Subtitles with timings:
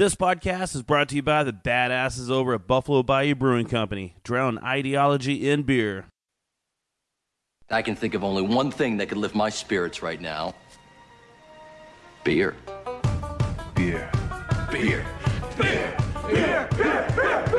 [0.00, 4.14] This podcast is brought to you by the badasses over at Buffalo Bayou Brewing Company,
[4.24, 6.06] drown ideology in beer.
[7.68, 10.54] I can think of only one thing that could lift my spirits right now
[12.24, 12.56] Beer.
[13.74, 14.10] Beer.
[14.72, 15.04] Beer.
[15.58, 15.96] beer.
[16.26, 16.68] Beer.
[16.78, 17.49] Beer.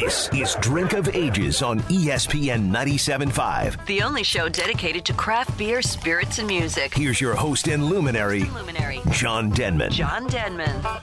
[0.00, 3.84] This is Drink of Ages on ESPN 97.5.
[3.86, 6.94] The only show dedicated to craft beer, spirits, and music.
[6.94, 9.00] Here's your host and luminary, Luminary.
[9.10, 9.90] John Denman.
[9.90, 10.70] John Denman.
[10.86, 11.00] All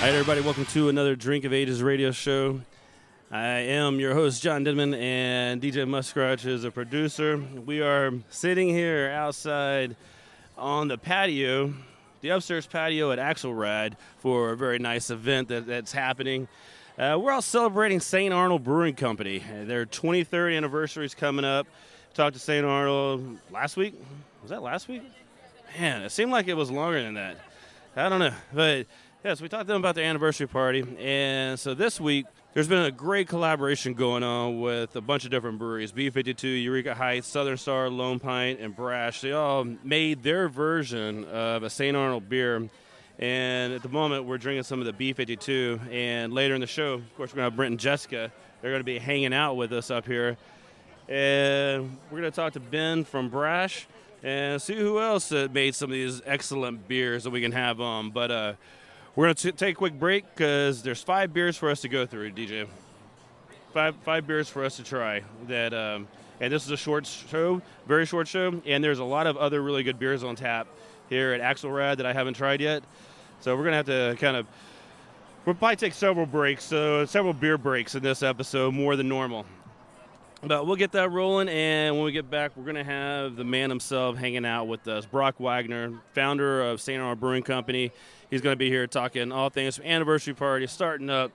[0.00, 2.60] right, everybody, welcome to another Drink of Ages radio show.
[3.30, 7.40] I am your host, John Denman, and DJ Muskrotch is a producer.
[7.64, 9.94] We are sitting here outside
[10.58, 11.74] on the patio,
[12.24, 16.48] the upstairs patio at Axelrad, for a very nice event that, that's happening.
[16.98, 18.32] Uh, we're all celebrating St.
[18.32, 19.42] Arnold Brewing Company.
[19.42, 21.66] Uh, Their 23rd anniversary is coming up.
[22.14, 22.64] Talked to St.
[22.64, 24.02] Arnold last week.
[24.40, 25.02] Was that last week?
[25.78, 27.36] Man, it seemed like it was longer than that.
[27.94, 28.32] I don't know.
[28.54, 28.86] But
[29.22, 30.82] yes, we talked to them about their anniversary party.
[30.98, 35.32] And so this week, there's been a great collaboration going on with a bunch of
[35.32, 39.22] different breweries B52, Eureka Heights, Southern Star, Lone Pint, and Brash.
[39.22, 41.96] They all made their version of a St.
[41.96, 42.68] Arnold beer.
[43.18, 45.92] And at the moment, we're drinking some of the B52.
[45.92, 48.30] And later in the show, of course, we're going to have Brent and Jessica.
[48.62, 50.36] They're going to be hanging out with us up here.
[51.08, 53.88] And we're going to talk to Ben from Brash
[54.22, 58.10] and see who else made some of these excellent beers that we can have on.
[58.10, 58.52] But uh,
[59.16, 62.04] we're going to take a quick break because there's five beers for us to go
[62.06, 62.66] through, DJ.
[63.72, 65.22] Five five beers for us to try.
[65.48, 66.06] That um,
[66.40, 69.62] and this is a short show, very short show, and there's a lot of other
[69.62, 70.68] really good beers on tap
[71.08, 72.84] here at Axelrad that I haven't tried yet.
[73.40, 74.46] So we're gonna have to kind of
[75.44, 79.44] we'll probably take several breaks, so several beer breaks in this episode, more than normal.
[80.42, 83.44] But we'll get that rolling, and when we get back, we're going to have the
[83.44, 87.00] man himself hanging out with us, Brock Wagner, founder of St.
[87.00, 87.92] Arnold Brewing Company.
[88.34, 91.30] He's going to be here talking all things from anniversary party, starting up,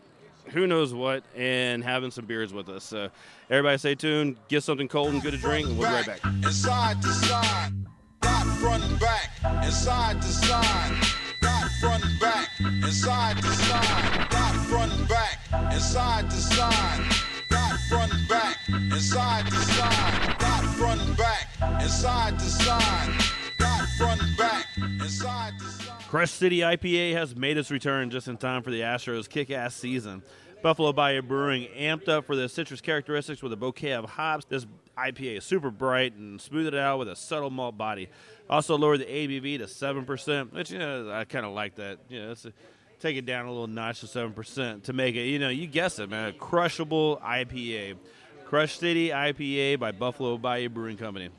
[0.47, 2.83] who knows what, and having some beers with us.
[2.83, 3.10] So
[3.49, 6.20] everybody stay tuned, get something cold and good to drink, and we'll be right back.
[6.26, 7.71] And side to side,
[8.20, 11.08] got front and back, and side to side,
[11.42, 16.36] got front and back, and side to side, got front and back, and side to
[16.36, 17.15] side,
[17.48, 22.45] got front and back, and side to side, got front and back, and side to
[22.45, 23.23] side,
[23.58, 25.79] got front and back, and side to side.
[26.09, 30.23] Crush City IPA has made its return just in time for the Astros' kick-ass season.
[30.64, 34.43] Buffalo Bayou Brewing amped up for the citrus characteristics with a bouquet of hops.
[34.45, 34.65] This
[34.97, 38.09] IPA is super bright and smoothed it out with a subtle malt body.
[38.49, 41.99] Also lowered the ABV to seven percent, which you know I kind of like that.
[42.09, 42.52] You know, a,
[42.99, 45.27] take it down a little notch to seven percent to make it.
[45.27, 46.30] You know, you guess it, man.
[46.30, 47.97] A crushable IPA,
[48.45, 51.30] Crush City IPA by Buffalo Bayou Brewing Company.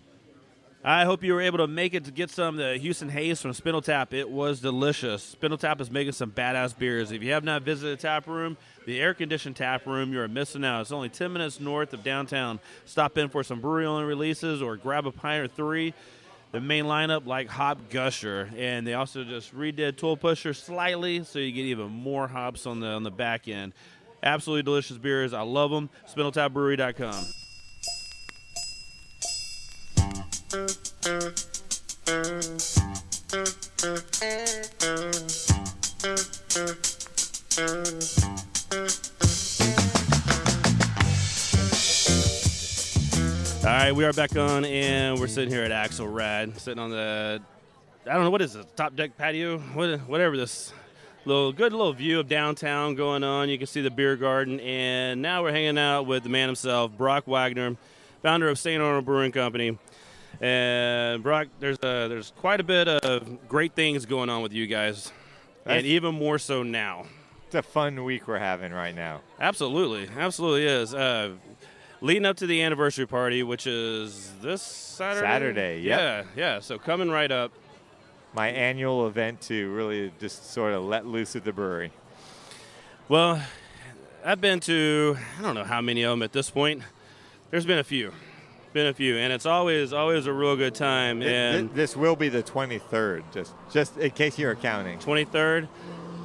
[0.83, 3.51] I hope you were able to make it to get some the Houston Haze from
[3.51, 4.15] Spindletap.
[4.15, 5.37] It was delicious.
[5.39, 7.13] Spindletap is making some badass beers.
[7.13, 10.29] If you have not visited the tap room, the air conditioned tap room, you are
[10.29, 10.81] missing out.
[10.81, 12.61] It's only 10 minutes north of downtown.
[12.87, 15.93] Stop in for some brewery only releases or grab a pint or three.
[16.53, 21.39] The main lineup, like Hop Gusher, and they also just redid Tool Pusher slightly, so
[21.39, 23.75] you get even more hops on the on the back end.
[24.23, 25.35] Absolutely delicious beers.
[25.35, 25.91] I love them.
[26.09, 27.40] SpindletapBrewery.com.
[31.03, 31.12] All
[43.65, 47.41] right, we are back on, and we're sitting here at Axelrad, sitting on the,
[48.05, 50.71] I don't know what is this, top deck patio, what, whatever this
[51.25, 53.49] little good little view of downtown going on.
[53.49, 56.93] You can see the beer garden, and now we're hanging out with the man himself,
[56.93, 57.77] Brock Wagner,
[58.22, 58.82] founder of St.
[58.82, 59.78] Arnold Brewing Company.
[60.41, 64.67] And Brock, there's a, there's quite a bit of great things going on with you
[64.67, 65.13] guys,
[65.67, 67.07] and even more so now.
[67.47, 69.23] It's a fun week we're having right now.
[69.41, 70.95] Absolutely, absolutely is.
[70.95, 71.33] Uh,
[72.01, 75.27] leading up to the anniversary party, which is this Saturday.
[75.27, 76.01] Saturday, yep.
[76.01, 76.61] Yeah, yeah.
[76.61, 77.53] So coming right up.
[78.33, 81.91] My annual event to really just sort of let loose at the brewery.
[83.09, 83.43] Well,
[84.25, 86.83] I've been to I don't know how many of them at this point.
[87.50, 88.12] There's been a few,
[88.72, 91.20] been a few, and it's always always a real good time.
[91.20, 94.99] Th- And this will be the 23rd, just just in case you're counting.
[94.99, 95.69] 23rd.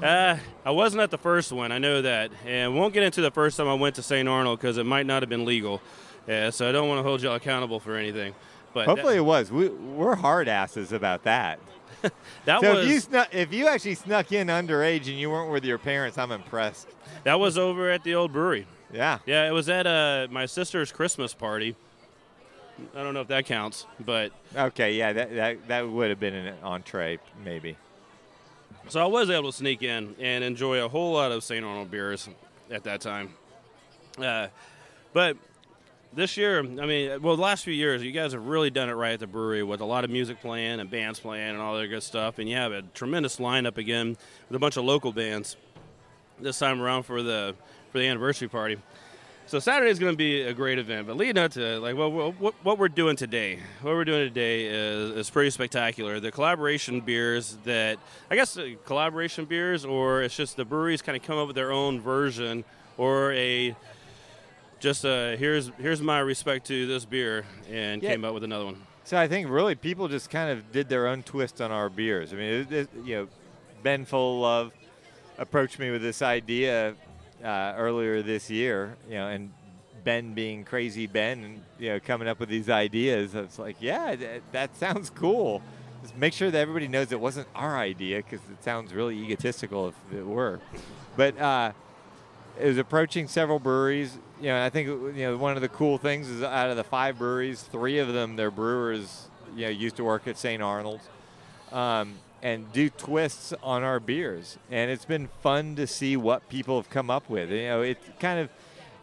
[0.03, 1.71] Uh, I wasn't at the first one.
[1.71, 4.27] I know that, and won't get into the first time I went to St.
[4.27, 5.81] Arnold because it might not have been legal.
[6.27, 8.33] Yeah, so I don't want to hold y'all accountable for anything.
[8.73, 9.51] But Hopefully it was.
[9.51, 11.59] We, we're hard asses about that.
[12.01, 12.13] that,
[12.45, 15.49] that so was if you snuck, if you actually snuck in underage and you weren't
[15.51, 16.87] with your parents, I'm impressed.
[17.23, 18.67] that was over at the old brewery.
[18.91, 19.19] Yeah.
[19.25, 21.75] Yeah, it was at uh, my sister's Christmas party.
[22.95, 26.33] I don't know if that counts, but Okay, yeah, that that, that would have been
[26.33, 27.77] an entree, maybe.
[28.89, 31.63] so I was able to sneak in and enjoy a whole lot of St.
[31.63, 32.27] Arnold beers
[32.69, 33.33] at that time.
[34.17, 34.47] Uh,
[35.13, 35.37] but
[36.13, 38.93] this year, I mean, well, the last few years, you guys have really done it
[38.93, 41.77] right at the brewery with a lot of music playing and bands playing and all
[41.77, 42.39] that good stuff.
[42.39, 44.17] And you have a tremendous lineup again
[44.49, 45.57] with a bunch of local bands
[46.39, 47.55] this time around for the
[47.91, 48.77] for the anniversary party.
[49.47, 52.31] So Saturday is going to be a great event, but leading up to like well,
[52.31, 56.19] what, what we're doing today, what we're doing today is, is pretty spectacular.
[56.19, 57.99] The collaboration beers that
[58.31, 61.55] I guess uh, collaboration beers, or it's just the breweries kind of come up with
[61.55, 62.63] their own version,
[62.97, 63.75] or a
[64.79, 68.11] just a, here's here's my respect to this beer, and Yeah.
[68.11, 68.81] came up with another one.
[69.03, 72.33] So I think really people just kind of did their own twist on our beers.
[72.33, 73.27] I mean, it, it, you know,
[73.83, 74.71] Ben Fullelove
[75.37, 76.95] approached me with this idea
[77.45, 79.53] uh, earlier this year, you know, and
[80.03, 83.35] Ben being crazy Ben, and you know, coming up with these ideas.
[83.35, 84.15] It's like, yeah,
[84.51, 85.61] that, sounds cool.
[86.01, 89.89] Just make sure that everybody knows it wasn't our idea because it sounds really egotistical
[89.89, 90.59] if it were.
[91.15, 91.71] But uh,
[92.59, 94.17] it was approaching several breweries.
[94.39, 96.83] You know, I think you know one of the cool things is out of the
[96.83, 100.61] five breweries, three of them their brewers you know used to work at St.
[100.61, 101.07] Arnold's
[101.71, 106.77] um, and do twists on our beers, and it's been fun to see what people
[106.77, 107.49] have come up with.
[107.49, 108.49] You know, it kind of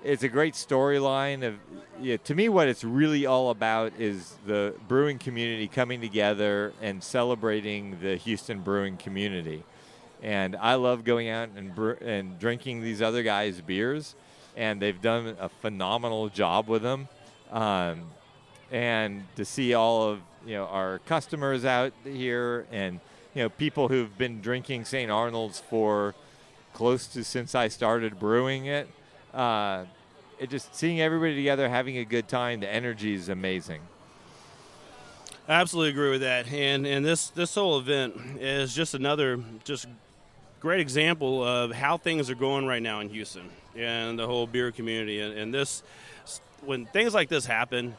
[0.05, 1.55] it's a great storyline of
[2.01, 7.03] yeah, to me what it's really all about is the brewing community coming together and
[7.03, 9.63] celebrating the Houston brewing community
[10.23, 14.15] and I love going out and bre- and drinking these other guys' beers,
[14.57, 17.09] and they've done a phenomenal job with them.
[17.51, 18.05] Um,
[18.71, 23.01] and to see all of you know our customers out here, and
[23.35, 25.11] you know people who've been drinking St.
[25.11, 26.15] Arnold's for
[26.73, 28.89] close to since I started brewing it.
[29.33, 29.85] Uh,
[30.39, 32.61] it just seeing everybody together having a good time.
[32.61, 33.81] The energy is amazing.
[35.49, 39.87] I absolutely agree with that, and and this this whole event is just another just
[40.63, 44.71] great example of how things are going right now in Houston and the whole beer
[44.71, 45.19] community.
[45.19, 45.83] And, and this,
[46.65, 47.97] when things like this happen,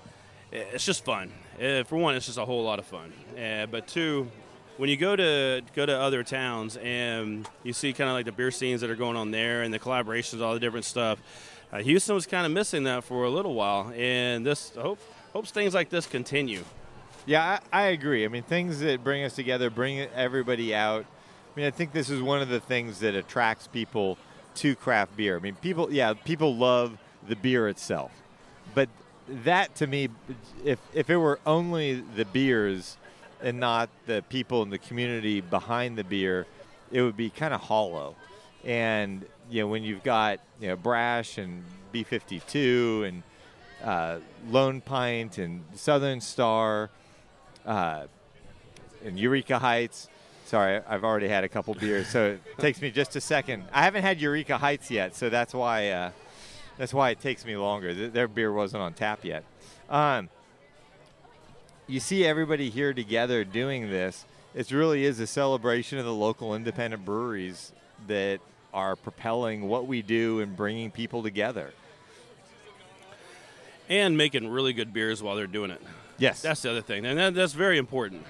[0.49, 1.29] it's just fun.
[1.61, 3.11] Uh, for one, it's just a whole lot of fun.
[3.37, 4.31] Uh, but two,
[4.77, 8.31] when you go to go to other towns and you see kind of like the
[8.31, 11.19] beer scenes that are going on there and the collaborations, all the different stuff.
[11.71, 14.99] Uh, Houston was kind of missing that for a little while, and this hope
[15.33, 16.63] hopes things like this continue.
[17.25, 18.25] Yeah, I, I agree.
[18.25, 21.05] I mean, things that bring us together, bring everybody out.
[21.05, 24.17] I mean, I think this is one of the things that attracts people
[24.55, 25.37] to craft beer.
[25.37, 26.97] I mean, people, yeah, people love
[27.27, 28.11] the beer itself,
[28.75, 28.89] but
[29.27, 30.09] that to me,
[30.63, 32.97] if if it were only the beers
[33.43, 36.47] and not the people in the community behind the beer,
[36.91, 38.15] it would be kind of hollow.
[38.63, 41.63] And you know, when you've got you know Brash and
[41.93, 43.23] B52 and
[43.83, 44.19] uh,
[44.49, 46.89] Lone Pint and Southern Star
[47.65, 48.05] uh,
[49.05, 50.07] and Eureka Heights.
[50.45, 53.63] Sorry, I've already had a couple beers, so it takes me just a second.
[53.73, 56.11] I haven't had Eureka Heights yet, so that's why uh,
[56.77, 57.93] that's why it takes me longer.
[57.93, 59.43] Th- Their beer wasn't on tap yet.
[59.89, 60.29] Um,
[61.87, 64.25] you see everybody here together doing this.
[64.55, 67.71] It really is a celebration of the local independent breweries
[68.07, 68.39] that
[68.73, 71.73] are propelling what we do and bringing people together.
[73.89, 75.81] and making really good beers while they're doing it.
[76.17, 76.41] Yes.
[76.41, 78.23] That's the other thing, and that, that's very important.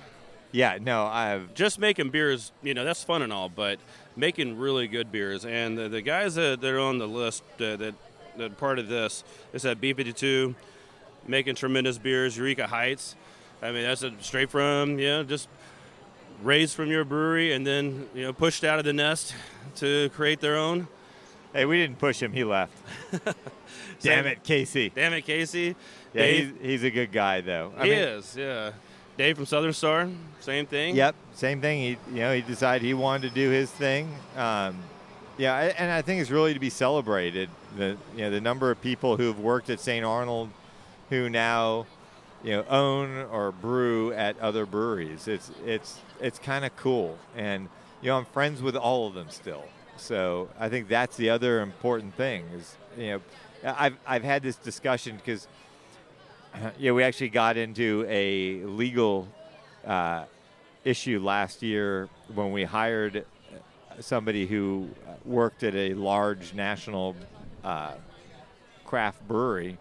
[0.52, 0.78] yeah.
[0.82, 3.78] No, I've Just making beers, you know, that's fun and all, but
[4.16, 5.45] making really good beers.
[5.45, 7.94] And the, the guys that, that are on the list uh, that
[8.38, 10.56] that part of this is at B52,
[11.28, 12.36] making tremendous beers.
[12.36, 13.16] Eureka Heights,
[13.64, 15.48] I mean, that's a straight from you know just
[16.42, 19.34] raised from your brewery and then you know pushed out of the nest
[19.78, 20.88] to create their own.
[21.54, 22.34] Hey, we didn't push him.
[22.34, 22.74] He left.
[24.02, 24.90] Damn it, Casey.
[24.90, 25.76] Damn it, Casey.
[26.14, 27.72] Yeah, Dave, he's, he's a good guy though.
[27.78, 28.72] I he mean, is, yeah.
[29.18, 30.96] Dave from Southern Star, same thing.
[30.96, 31.80] Yep, same thing.
[31.82, 34.14] He, you know, he decided he wanted to do his thing.
[34.36, 34.78] Um,
[35.38, 37.50] yeah, and I think it's really to be celebrated.
[37.78, 40.04] The you know the number of people who've worked at St.
[40.04, 40.50] Arnold,
[41.10, 41.86] who now,
[42.44, 45.28] you know, own or brew at other breweries.
[45.28, 47.69] It's it's it's kind of cool, and
[48.02, 49.64] you know I'm friends with all of them still.
[49.97, 53.21] So I think that's the other important thing is you know
[53.64, 55.47] I've I've had this discussion because
[56.78, 59.28] yeah, we actually got into a legal
[59.85, 60.26] uh,
[60.83, 63.26] issue last year when we hired
[64.00, 64.90] somebody who
[65.23, 67.16] worked at a large national
[67.64, 67.94] uh,
[68.85, 69.78] craft brewery,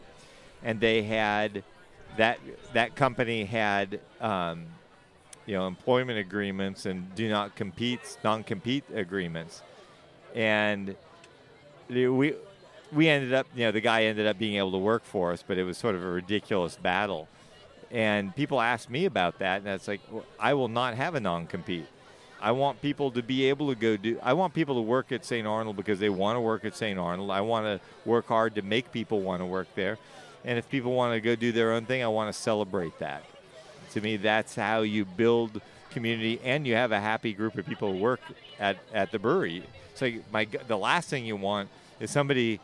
[0.62, 1.64] and they had
[2.16, 2.38] that
[2.72, 4.64] that company had um,
[5.46, 9.62] you know employment agreements and do not compete non compete agreements,
[10.34, 10.94] and
[11.88, 12.34] we
[12.92, 15.42] we ended up, you know, the guy ended up being able to work for us,
[15.46, 17.28] but it was sort of a ridiculous battle.
[17.90, 21.20] And people ask me about that, and it's like, well, I will not have a
[21.20, 21.86] non compete.
[22.40, 24.18] I want people to be able to go do.
[24.22, 25.46] I want people to work at St.
[25.46, 26.98] Arnold because they want to work at St.
[26.98, 27.30] Arnold.
[27.30, 29.98] I want to work hard to make people want to work there.
[30.44, 33.24] And if people want to go do their own thing, I want to celebrate that.
[33.92, 37.92] To me, that's how you build community and you have a happy group of people
[37.92, 38.20] who work
[38.58, 39.62] at, at the brewery.
[39.94, 41.68] So my the last thing you want
[42.00, 42.60] is somebody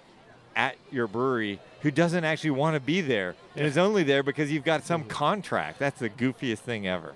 [0.57, 4.51] at your brewery who doesn't actually want to be there and is only there because
[4.51, 5.79] you've got some contract.
[5.79, 7.15] That's the goofiest thing ever.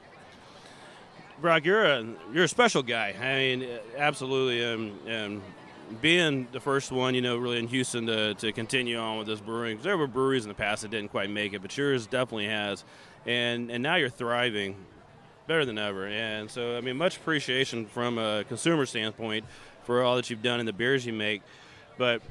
[1.40, 3.14] Brock, you're a you're a special guy.
[3.21, 4.64] I mean, absolutely.
[4.64, 5.42] Um, and
[6.01, 9.41] being the first one, you know, really in Houston to, to continue on with this
[9.41, 9.79] brewing.
[9.83, 12.85] there were breweries in the past that didn't quite make it, but yours definitely has.
[13.27, 14.77] And and now you're thriving
[15.47, 16.07] better than ever.
[16.07, 19.45] And so, I mean, much appreciation from a consumer standpoint
[19.85, 21.43] for all that you've done and the beers you make.
[21.99, 22.23] But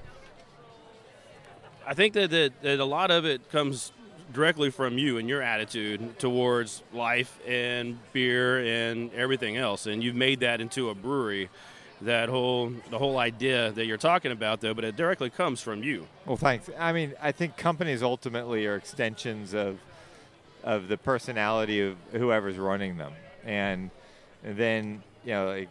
[1.85, 3.91] I think that, that, that a lot of it comes
[4.33, 9.85] directly from you and your attitude towards life and beer and everything else.
[9.85, 11.49] And you've made that into a brewery.
[12.01, 15.83] That whole the whole idea that you're talking about, though, but it directly comes from
[15.83, 16.07] you.
[16.25, 16.69] Well, thanks.
[16.79, 19.79] I mean, I think companies ultimately are extensions of
[20.63, 23.89] of the personality of whoever's running them, and,
[24.43, 25.69] then you know, like,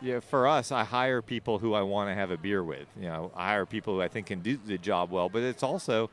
[0.00, 2.86] yeah, for us, I hire people who I want to have a beer with.
[2.96, 5.62] You know, I hire people who I think can do the job well, but it's
[5.62, 6.10] also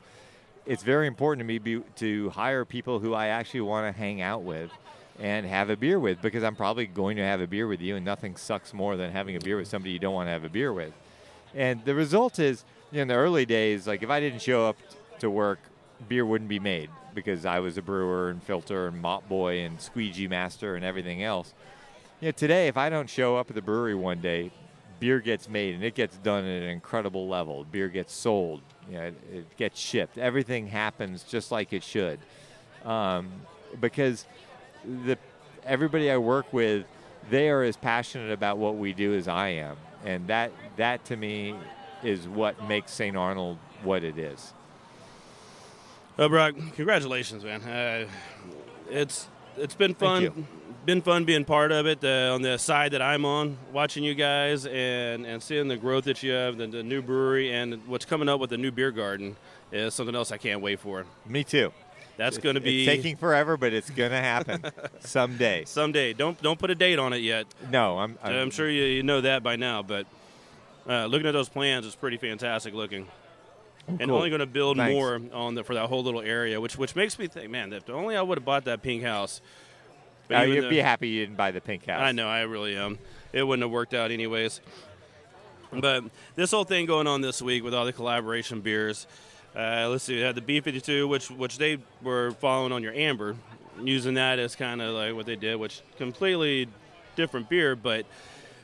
[0.64, 4.20] it's very important to me be, to hire people who I actually want to hang
[4.20, 4.70] out with
[5.20, 7.96] and have a beer with because I'm probably going to have a beer with you,
[7.96, 10.44] and nothing sucks more than having a beer with somebody you don't want to have
[10.44, 10.92] a beer with.
[11.54, 14.66] And the result is, you know, in the early days, like if I didn't show
[14.66, 15.58] up t- to work,
[16.08, 19.80] beer wouldn't be made because I was a brewer and filter and mop boy and
[19.80, 21.52] squeegee master and everything else.
[22.20, 24.52] You know, today, if I don't show up at the brewery one day,
[25.00, 27.64] beer gets made and it gets done at an incredible level.
[27.64, 30.18] Beer gets sold, you know, it, it gets shipped.
[30.18, 32.20] Everything happens just like it should,
[32.84, 33.30] um,
[33.80, 34.26] because
[34.84, 35.18] the
[35.64, 36.86] everybody I work with,
[37.28, 41.16] they are as passionate about what we do as I am, and that that to
[41.16, 41.54] me
[42.02, 43.16] is what makes St.
[43.16, 44.52] Arnold what it is.
[46.16, 47.62] Well, Brock, congratulations, man.
[47.62, 48.06] Uh,
[48.90, 50.46] it's it's been fun.
[50.86, 54.14] Been fun being part of it uh, on the side that I'm on, watching you
[54.14, 58.06] guys and, and seeing the growth that you have, the, the new brewery, and what's
[58.06, 59.36] coming up with the new beer garden
[59.70, 61.04] is something else I can't wait for.
[61.26, 61.70] Me too.
[62.20, 64.62] That's going to be It's taking forever, but it's going to happen
[65.00, 65.64] someday.
[65.64, 66.12] someday.
[66.12, 67.46] Don't don't put a date on it yet.
[67.70, 68.18] No, I'm.
[68.22, 70.06] I'm, I'm sure you, you know that by now, but
[70.86, 73.06] uh, looking at those plans, it's pretty fantastic looking.
[73.88, 74.16] And cool.
[74.16, 74.92] only going to build Thanks.
[74.92, 77.88] more on the, for that whole little area, which which makes me think, man, if
[77.88, 79.40] only I would have bought that pink house.
[80.28, 82.02] But Uh, you'd though- be happy you didn't buy the pink house.
[82.02, 82.98] I know, I really am.
[83.32, 84.60] It wouldn't have worked out anyways.
[85.72, 86.04] But
[86.36, 89.06] this whole thing going on this week with all the collaboration beers,
[89.56, 93.36] uh, let's see, we had the B52, which which they were following on your amber,
[93.82, 96.68] using that as kind of like what they did, which completely
[97.16, 98.06] different beer, but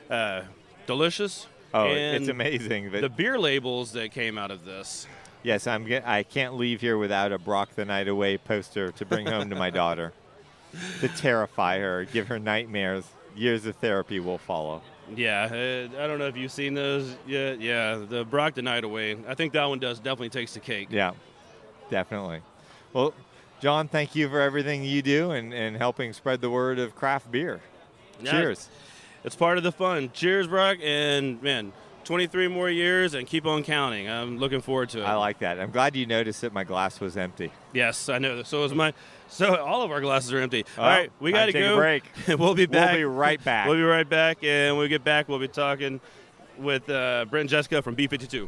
[0.09, 0.41] uh,
[0.85, 1.47] delicious.
[1.73, 2.91] Oh, And it's amazing.
[2.91, 5.05] The beer labels that came out of this.
[5.43, 5.85] yes, I'm.
[5.85, 9.49] Get, I can't leave here without a Brock the Night Away poster to bring home
[9.49, 10.13] to my daughter,
[11.01, 13.05] to terrify her, give her nightmares.
[13.35, 14.81] Years of therapy will follow.
[15.15, 17.61] Yeah, uh, I don't know if you've seen those yet.
[17.61, 19.17] Yeah, the Brock the Night Away.
[19.27, 20.89] I think that one does definitely takes the cake.
[20.91, 21.11] Yeah,
[21.89, 22.41] definitely.
[22.93, 23.13] Well,
[23.61, 27.31] John, thank you for everything you do and, and helping spread the word of craft
[27.31, 27.61] beer.
[28.21, 28.31] Yeah.
[28.31, 28.69] Cheers.
[29.23, 30.11] It's part of the fun.
[30.13, 31.71] Cheers, Brock, and man,
[32.03, 34.09] 23 more years and keep on counting.
[34.09, 35.05] I'm looking forward to it.
[35.05, 35.59] I like that.
[35.59, 37.51] I'm glad you noticed that my glass was empty.
[37.73, 38.43] yes, I know.
[38.43, 38.93] So is mine.
[39.29, 40.65] So all of our glasses are empty.
[40.77, 41.75] all Well, right, we got to go.
[41.75, 42.03] break.
[42.27, 42.91] we'll be back.
[42.91, 43.67] We'll be right back.
[43.67, 45.99] We'll be right back, and when we get back, we'll be talking
[46.57, 48.47] with uh, Brent and Jessica from B52.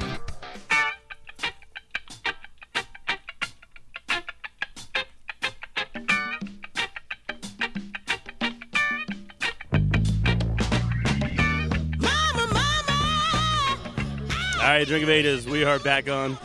[14.81, 16.35] right, Drink of Ages, we are back on.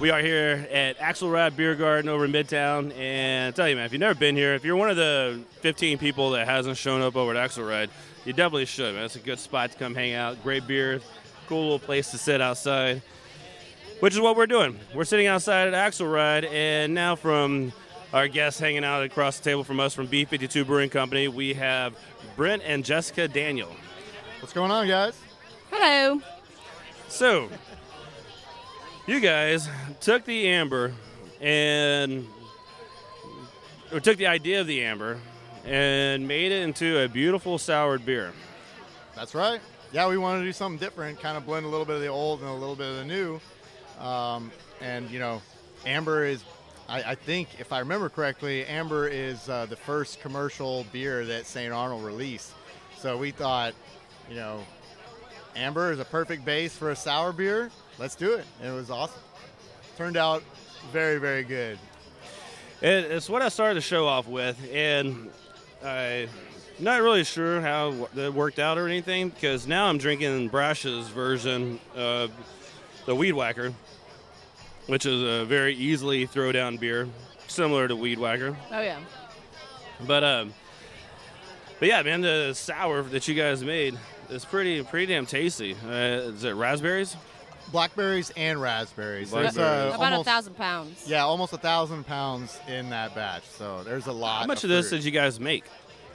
[0.00, 2.94] We are here at Axelrad Beer Garden over in Midtown.
[2.94, 5.40] And I tell you, man, if you've never been here, if you're one of the
[5.60, 7.88] 15 people that hasn't shown up over at Axelrad,
[8.26, 9.04] you definitely should, man.
[9.04, 10.42] It's a good spot to come hang out.
[10.42, 11.00] Great beer,
[11.46, 13.00] cool little place to sit outside,
[14.00, 14.78] which is what we're doing.
[14.94, 17.72] We're sitting outside at Axelrad, and now from
[18.12, 21.96] our guests hanging out across the table from us from B52 Brewing Company, we have
[22.36, 23.74] Brent and Jessica Daniel.
[24.40, 25.18] What's going on, guys?
[25.70, 26.20] Hello.
[27.08, 27.48] So,
[29.06, 29.68] you guys
[30.00, 30.92] took the amber
[31.40, 32.26] and
[33.92, 35.18] or took the idea of the amber
[35.64, 38.32] and made it into a beautiful soured beer.
[39.14, 39.60] That's right.
[39.92, 42.08] Yeah, we wanted to do something different, kind of blend a little bit of the
[42.08, 43.40] old and a little bit of the new.
[44.00, 45.40] Um, and you know,
[45.84, 46.44] amber is,
[46.88, 51.46] I, I think, if I remember correctly, amber is uh, the first commercial beer that
[51.46, 51.72] St.
[51.72, 52.52] Arnold released.
[52.98, 53.74] So we thought,
[54.28, 54.64] you know,
[55.54, 57.70] amber is a perfect base for a sour beer.
[57.98, 58.44] Let's do it.
[58.60, 59.20] And it was awesome.
[59.96, 60.42] Turned out
[60.92, 61.78] very, very good.
[62.82, 65.30] It, it's what I started the show off with, and
[65.82, 66.28] I'm
[66.78, 71.80] not really sure how it worked out or anything because now I'm drinking Brash's version
[71.94, 72.30] of
[73.06, 73.72] the Weed Whacker,
[74.86, 77.08] which is a very easily throw down beer,
[77.48, 78.54] similar to Weed Whacker.
[78.70, 78.98] Oh yeah.
[80.06, 80.52] But um,
[81.78, 83.98] but yeah, man, the sour that you guys made
[84.28, 85.74] is pretty pretty damn tasty.
[85.86, 87.16] Uh, is it raspberries?
[87.72, 89.30] Blackberries and raspberries.
[89.30, 89.92] There's, Blackberries.
[89.92, 91.04] uh, About almost- a thousand pounds.
[91.06, 93.44] Yeah, almost a thousand pounds in that batch.
[93.44, 94.40] So there's a lot.
[94.42, 94.98] How much of this fruit.
[94.98, 95.64] did you guys make?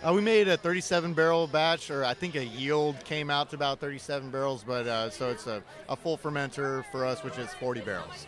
[0.03, 3.55] Uh, we made a 37 barrel batch, or I think a yield came out to
[3.55, 7.53] about 37 barrels, but uh, so it's a, a full fermenter for us, which is
[7.55, 8.25] 40 barrels.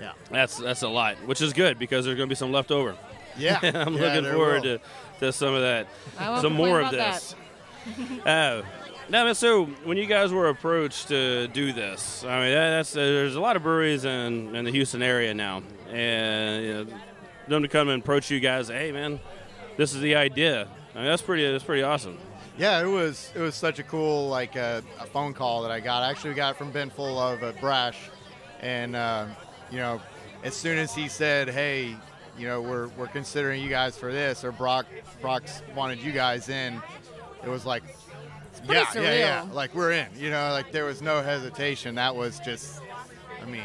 [0.00, 0.12] Yeah.
[0.30, 2.96] That's that's a lot, which is good because there's going to be some left over.
[3.36, 3.58] Yeah.
[3.62, 4.78] I'm Yeah, looking forward will.
[4.78, 4.80] to,
[5.20, 5.86] to some of that,
[6.18, 7.34] I some more of about this.
[8.26, 8.62] uh,
[9.10, 13.36] now, so when you guys were approached to do this, I mean, that's uh, there's
[13.36, 16.86] a lot of breweries in, in the Houston area now, and you know,
[17.48, 19.18] them to come and approach you guys, hey, man,
[19.76, 20.68] this is the idea.
[20.94, 22.18] I mean, that's pretty that's pretty awesome.
[22.58, 25.80] Yeah, it was it was such a cool like uh, a phone call that I
[25.80, 26.02] got.
[26.02, 28.10] I actually got it from Ben Full of uh, Brash,
[28.60, 29.26] and uh,
[29.70, 30.00] you know,
[30.42, 31.96] as soon as he said, "Hey,
[32.36, 34.86] you know, we're we're considering you guys for this," or Brock
[35.20, 36.82] Brock's wanted you guys in,
[37.44, 37.84] it was like,
[38.68, 40.08] pretty yeah, yeah, yeah, like we're in.
[40.16, 41.94] You know, like there was no hesitation.
[41.96, 42.80] That was just,
[43.42, 43.62] I mean,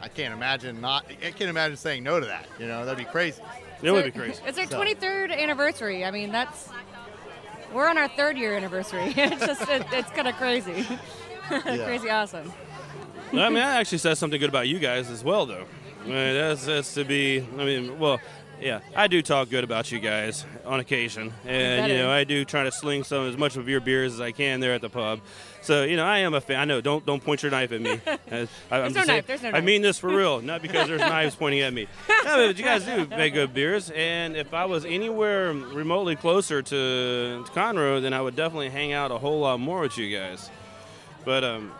[0.00, 1.06] I can't imagine not.
[1.08, 2.46] I can't imagine saying no to that.
[2.58, 3.42] You know, that'd be crazy.
[3.82, 4.42] It would be crazy.
[4.46, 6.04] It's our So- 23rd anniversary.
[6.04, 6.68] I mean, that's
[7.72, 9.12] we're on our third year anniversary.
[9.16, 10.86] it's just it, it's kind of crazy,
[11.48, 12.52] crazy awesome.
[13.32, 15.64] I mean, that actually says something good about you guys as well, though.
[16.04, 17.40] I mean, that's, that's to be.
[17.58, 18.20] I mean, well,
[18.60, 22.44] yeah, I do talk good about you guys on occasion, and you know, I do
[22.44, 24.88] try to sling some as much of your beers as I can there at the
[24.88, 25.20] pub.
[25.62, 26.60] So you know, I am a fan.
[26.60, 26.80] I know.
[26.80, 28.00] Don't don't point your knife at me.
[28.06, 29.62] I, I'm no knife, there's no knife.
[29.62, 31.86] I mean this for real, not because there's knives pointing at me.
[32.24, 36.62] No, but you guys do make good beers, and if I was anywhere remotely closer
[36.62, 40.16] to, to Conroe, then I would definitely hang out a whole lot more with you
[40.16, 40.48] guys.
[41.26, 41.70] But um,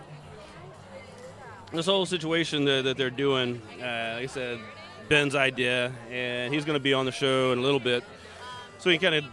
[1.73, 4.61] this whole situation that, that they're doing, uh, like I said,
[5.09, 8.05] Ben's idea, and he's going to be on the show in a little bit,
[8.79, 9.31] so we can kind of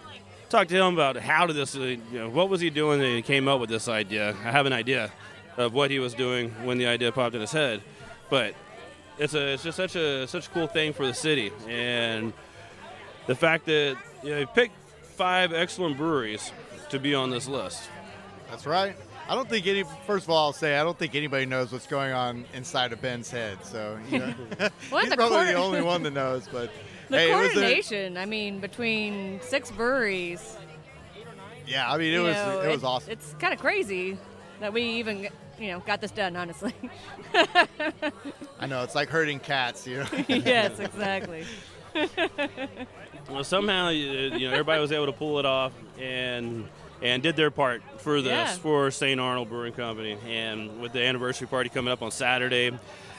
[0.50, 3.08] talk to him about how did this, uh, you know, what was he doing that
[3.08, 4.30] he came up with this idea.
[4.44, 5.12] I have an idea
[5.58, 7.82] of what he was doing when the idea popped in his head,
[8.30, 8.54] but
[9.18, 12.34] it's a it's just such a such a cool thing for the city, and
[13.28, 14.76] the fact that you know, picked
[15.16, 16.52] five excellent breweries
[16.90, 17.90] to be on this list.
[18.50, 18.96] That's right.
[19.32, 19.86] I don't think any.
[20.06, 23.02] First of all, I'll say I don't think anybody knows what's going on inside of
[23.02, 23.64] Ben's head.
[23.64, 24.26] So you know,
[24.90, 26.50] What he's the probably quarter- the only one that knows.
[26.52, 26.70] But
[27.08, 28.18] The hey, it was a- coordination.
[28.18, 30.58] I mean, between six breweries.
[31.66, 33.10] yeah, I mean it was know, it was awesome.
[33.14, 34.18] It's kind of crazy
[34.60, 36.36] that we even you know got this done.
[36.36, 36.74] Honestly.
[37.34, 39.88] I know it's like herding cats.
[39.88, 40.08] You know.
[40.28, 41.46] yes, exactly.
[43.30, 46.68] Well, somehow you you know everybody was able to pull it off and
[47.02, 48.56] and did their part for this Yeah.
[48.58, 49.20] for St.
[49.20, 50.18] Arnold Brewing Company.
[50.28, 52.72] And with the anniversary party coming up on Saturday,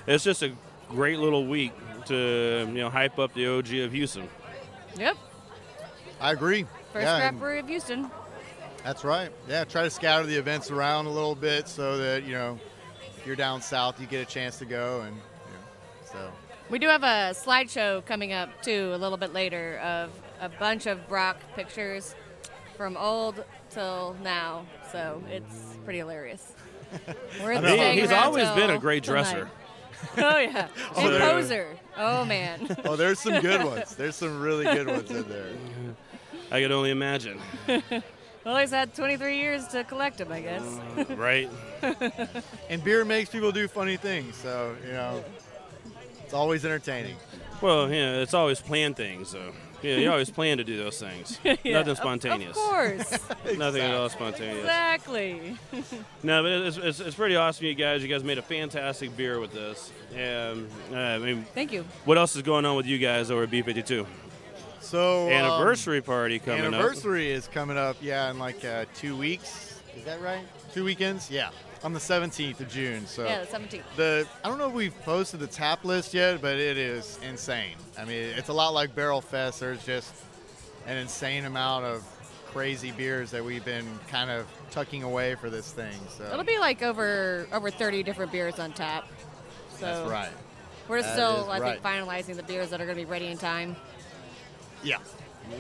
[0.07, 0.53] it's just a
[0.89, 1.73] great little week
[2.07, 4.29] to you know hype up the OG of Houston.
[4.97, 5.17] Yep.
[6.21, 6.65] I agree.
[6.93, 8.11] First yeah, craft brewery of Houston.
[8.85, 9.31] That's right.
[9.49, 12.59] Yeah, try to scatter the events around a little bit so that you know
[13.19, 16.33] if you're down south, you get a chance to go, and you know, so
[16.69, 20.87] We do have a slideshow coming up too, a little bit later, of a bunch
[20.87, 22.15] of Brock pictures
[22.83, 24.67] from old till now.
[24.91, 26.53] So it's pretty hilarious.
[27.41, 29.23] We're I mean, he's always been a great tonight.
[29.23, 29.51] dresser.
[30.19, 30.67] Oh yeah,
[30.97, 31.77] Oh, and poser.
[31.97, 32.77] Oh man.
[32.85, 33.95] oh, there's some good ones.
[33.95, 35.47] There's some really good ones in there.
[36.51, 37.39] I could only imagine.
[38.45, 40.65] well, he's had 23 years to collect them, I guess.
[41.11, 41.49] right.
[42.69, 45.23] And beer makes people do funny things, so you know
[46.25, 47.15] it's always entertaining.
[47.61, 51.39] Well, yeah, it's always planned things, so yeah, you always plan to do those things.
[51.65, 52.57] Yeah, Nothing spontaneous.
[52.57, 53.19] Of course.
[53.59, 54.59] Nothing at all spontaneous.
[54.61, 55.57] exactly.
[56.25, 58.01] No, but it's, it's, it's pretty awesome, you guys.
[58.03, 59.91] You guys made a fantastic beer with this.
[60.15, 61.85] And uh, I mean, Thank you.
[62.05, 64.07] what else is going on with you guys over at B52?
[64.81, 66.75] So um, Anniversary party coming up.
[66.75, 67.97] anniversary is coming up.
[68.01, 69.81] Yeah, in like uh, two weeks.
[69.97, 70.45] Is that right?
[70.73, 71.31] Two weekends.
[71.31, 71.51] Yeah,
[71.85, 73.07] on the 17th of June.
[73.07, 73.83] So Yeah, the 17th.
[73.97, 77.77] the I don't know if we've posted the tap list yet, but it is insane.
[77.99, 79.61] I mean, it's a lot like Barrel Fest.
[79.61, 80.15] There's just
[80.87, 82.05] an insane amount of
[82.47, 85.95] crazy beers that we've been kind of tucking away for this thing.
[86.17, 89.07] So It'll be like over over 30 different beers on tap.
[89.79, 90.31] So that's right.
[90.89, 91.81] We're That still, I right.
[91.81, 93.77] think, finalizing the beers that are going to be ready in time.
[94.83, 94.99] Yeah,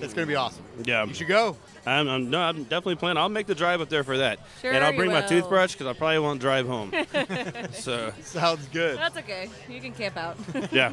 [0.00, 0.64] it's gonna be awesome.
[0.84, 1.04] Yeah.
[1.04, 1.56] You should go.
[1.84, 3.18] I'm, I'm, no, I'm definitely planning.
[3.18, 4.38] I'll make the drive up there for that.
[4.60, 5.28] Sure and I'll you bring my will.
[5.28, 6.92] toothbrush because I probably won't drive home.
[7.72, 8.98] so, Sounds good.
[8.98, 9.50] That's okay.
[9.68, 10.36] You can camp out.
[10.72, 10.92] yeah.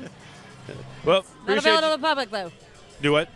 [1.06, 2.52] Well, Not available you- to the public, though.
[3.02, 3.30] Do what?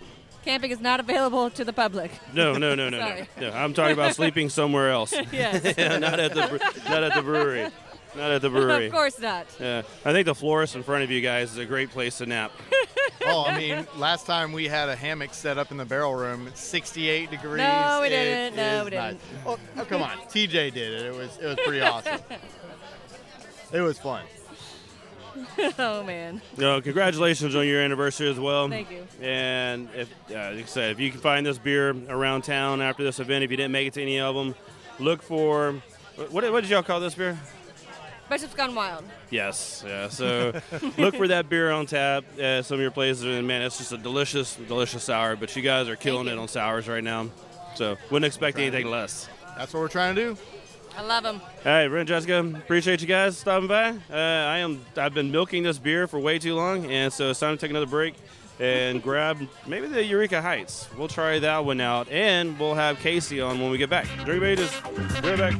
[0.44, 2.12] Camping is not available to the public.
[2.34, 3.00] No, no, no, no, no.
[3.08, 3.30] Sorry.
[3.40, 3.52] no.
[3.52, 5.14] I'm talking about sleeping somewhere else.
[5.32, 5.76] Yes.
[5.78, 7.70] Yeah, not at the not at the brewery.
[8.16, 8.88] Not at the brewery.
[8.88, 9.48] of course not.
[9.60, 12.26] Yeah, I think the florist in front of you guys is a great place to
[12.26, 12.52] nap.
[13.26, 16.48] oh, I mean, last time we had a hammock set up in the barrel room.
[16.48, 17.58] It's 68 degrees.
[17.58, 18.56] No, we It didn't.
[18.56, 19.14] No, we didn't.
[19.14, 19.22] nice.
[19.46, 20.18] Oh, oh, come on.
[20.30, 21.02] TJ did it.
[21.08, 22.20] It was it was pretty awesome.
[23.72, 24.24] It was fun.
[25.80, 26.42] oh man.
[26.58, 28.70] No, congratulations on your anniversary as well.
[28.70, 29.08] Thank you.
[29.20, 33.04] And if, uh, like I said, if you can find this beer around town after
[33.04, 34.54] this event, if you didn't make it to any of them,
[35.00, 35.82] look for
[36.30, 37.36] what, what did y'all call this beer?
[38.30, 39.04] Bishop's Gone Wild.
[39.30, 40.10] Yes, yeah.
[40.10, 40.54] So
[40.98, 43.92] look for that beer on tap at some of your places, and man, it's just
[43.92, 45.36] a delicious, delicious sour.
[45.36, 47.30] But you guys are killing it on sours right now,
[47.76, 49.30] so wouldn't expect anything less.
[49.58, 50.38] That's what we're trying to do.
[50.98, 51.42] I love them.
[51.66, 53.90] All right, Brent, Jessica, appreciate you guys stopping by.
[53.90, 57.40] Uh, I am I've been milking this beer for way too long, and so it's
[57.40, 58.14] time to take another break
[58.60, 60.88] and grab maybe the Eureka Heights.
[60.96, 64.08] We'll try that one out, and we'll have Casey on when we get back.
[64.24, 64.72] Drink Ages,
[65.24, 65.60] we're back.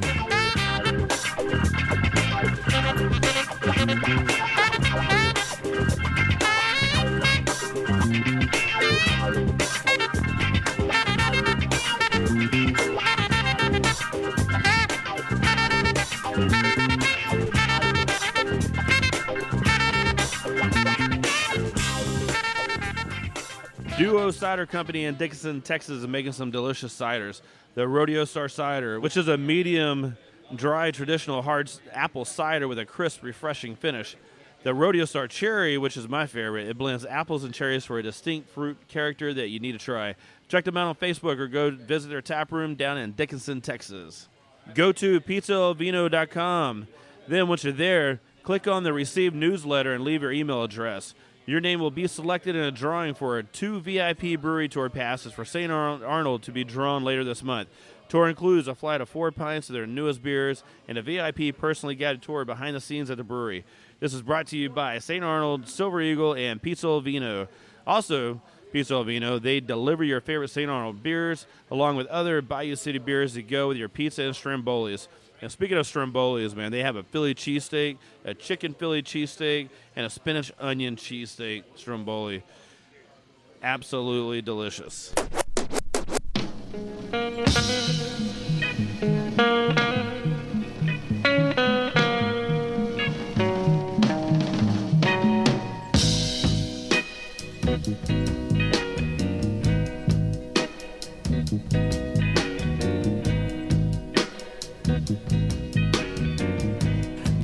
[23.96, 27.42] Duo Cider Company in Dickinson, Texas, is making some delicious ciders.
[27.74, 30.16] The Rodeo Star Cider, which is a medium
[30.56, 34.16] dry traditional hard apple cider with a crisp, refreshing finish.
[34.62, 38.02] The Rodeo Star Cherry, which is my favorite, it blends apples and cherries for a
[38.02, 40.14] distinct fruit character that you need to try.
[40.48, 44.28] Check them out on Facebook or go visit their tap room down in Dickinson, Texas.
[44.74, 46.86] Go to pizzaovino.com.
[47.28, 51.14] Then, once you're there, click on the Receive newsletter and leave your email address.
[51.46, 55.44] Your name will be selected in a drawing for two VIP brewery tour passes for
[55.44, 55.70] St.
[55.70, 57.68] Arnold to be drawn later this month.
[58.08, 61.94] Tour includes a flight of four pints of their newest beers and a VIP personally
[61.94, 63.64] guided tour behind the scenes at the brewery.
[64.00, 65.24] This is brought to you by St.
[65.24, 67.48] Arnold, Silver Eagle, and Pizza Vino.
[67.86, 68.40] Also,
[68.72, 70.70] Pizza Vino, they deliver your favorite St.
[70.70, 75.08] Arnold beers along with other Bayou City beers to go with your pizza and strombolis.
[75.40, 80.06] And speaking of strombolis, man, they have a Philly cheesesteak, a chicken Philly cheesesteak, and
[80.06, 82.42] a spinach onion cheesesteak stromboli.
[83.62, 85.12] Absolutely delicious.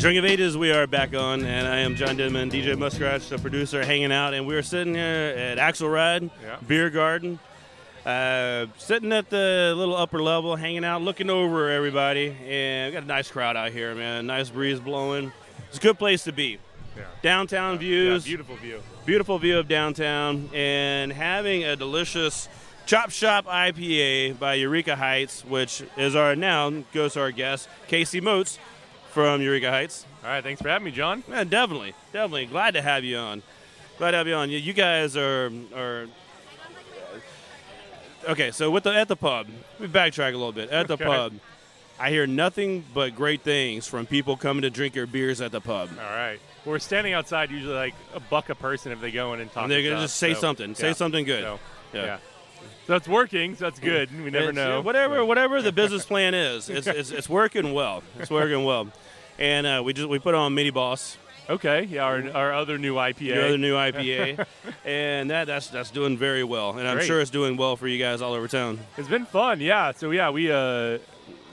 [0.00, 3.38] Drink of Ages, we are back on, and I am John Denman, DJ Muskrat, the
[3.38, 6.56] producer, hanging out, and we're sitting here at Axelrad Yeah.
[6.66, 7.38] Beer Garden,
[8.06, 13.04] uh, sitting at the little upper level, hanging out, looking over everybody, and we got
[13.04, 14.26] a nice crowd out here, man.
[14.26, 15.32] Nice breeze blowing.
[15.68, 16.58] It's a good place to be.
[16.96, 17.04] Yeah.
[17.22, 18.82] Downtown views, beautiful view.
[19.06, 22.48] beautiful view of downtown, and having a delicious
[22.86, 28.20] Chop Shop IPA by Eureka Heights, which is our now goes to our guest Casey
[28.20, 28.58] Motes
[29.10, 30.06] from Eureka Heights.
[30.24, 31.22] All right, thanks for having me, John.
[31.28, 33.42] Yeah, definitely, definitely glad to have you on.
[33.98, 34.50] Glad to have you on.
[34.50, 36.06] You, you guys are are
[38.28, 38.50] okay.
[38.50, 39.46] So with the at the pub,
[39.78, 40.70] we backtrack a little bit.
[40.70, 41.04] At the Okay.
[41.04, 41.34] pub,
[41.98, 45.60] I hear nothing but great things from people coming to drink your beers at the
[45.60, 45.90] pub.
[45.98, 46.38] All right.
[46.64, 49.64] We're standing outside usually like a buck a person if they go in and talk.
[49.64, 50.74] And they're gonna just say so, something.
[50.74, 50.92] Say yeah.
[50.94, 51.42] something good.
[51.42, 51.60] So,
[51.94, 52.04] Yeah.
[52.04, 52.18] yeah.
[52.86, 53.54] So it's working.
[53.56, 54.10] So that's good.
[54.12, 54.80] We never It's- know.
[54.80, 58.02] Whatever, whatever the business plan is, it's, it's, it's working well.
[58.18, 58.88] It's working well.
[59.38, 61.16] And uh, we just we put on Mini Boss.
[61.50, 63.20] Okay, yeah, our, our other new IPA.
[63.20, 64.46] Your other new IPA,
[64.84, 66.78] and that that's that's doing very well.
[66.78, 67.06] And I'm Great.
[67.08, 68.78] sure it's doing well for you guys all over town.
[68.96, 69.90] It's been fun, yeah.
[69.90, 70.98] So yeah, we uh,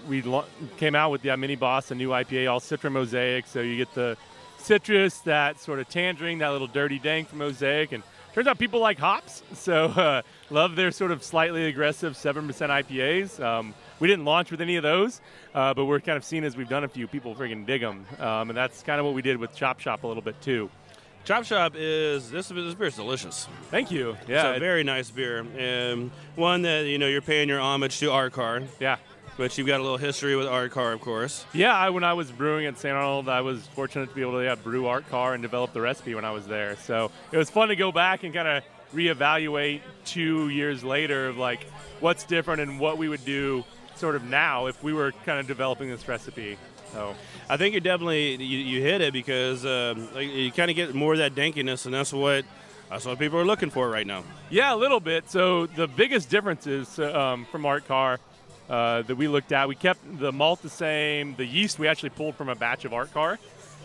[0.08, 0.46] we lo-
[0.78, 3.48] came out with the Mini Boss, a new IPA, all Citra Mosaic.
[3.48, 4.18] So you get the
[4.60, 8.04] citrus, that sort of tangerine, that little dirty dank from Mosaic, and
[8.36, 9.42] turns out people like hops.
[9.56, 13.44] So uh, love their sort of slightly aggressive seven percent IPAs.
[13.44, 15.22] Um, we didn't launch with any of those,
[15.56, 17.08] uh, but we're kind of seen as we've done a few.
[17.08, 20.04] People freaking dig them, um, and that's kind of what we did with Chop Shop
[20.04, 20.70] a little bit too.
[21.26, 23.48] Chop Shop is this this beer is delicious.
[23.70, 24.12] Thank you.
[24.22, 27.60] it's Yeah, a it- very nice beer, and one that you know you're paying your
[27.60, 28.62] homage to Art Car.
[28.80, 28.98] Yeah.
[29.36, 31.46] But you've got a little history with Art Car, of course.
[31.54, 32.92] Yeah, I, when I was brewing at St.
[32.96, 35.82] Arnold, I was fortunate to be able to yeah, brew Art Car and develop the
[35.82, 36.76] recipe when I was there.
[36.78, 38.64] So it was fun to go back and kind of
[38.96, 41.64] reevaluate two years later of like
[42.00, 43.64] what's different and what we would do
[43.98, 46.58] sort of now if we were kind of developing this recipe.
[46.94, 47.16] So
[47.50, 51.14] I think you definitely you, you hit it because um, you kind of get more
[51.14, 52.46] of that dankiness, and that's what
[52.90, 54.24] that's what people are looking for right now.
[54.50, 55.30] Yeah, a little bit.
[55.30, 58.20] So the biggest difference is um, from Art Car
[58.70, 59.68] uh, that we looked at.
[59.68, 61.36] We kept the malt the same.
[61.36, 63.40] The yeast we actually pulled from a batch of Art Car.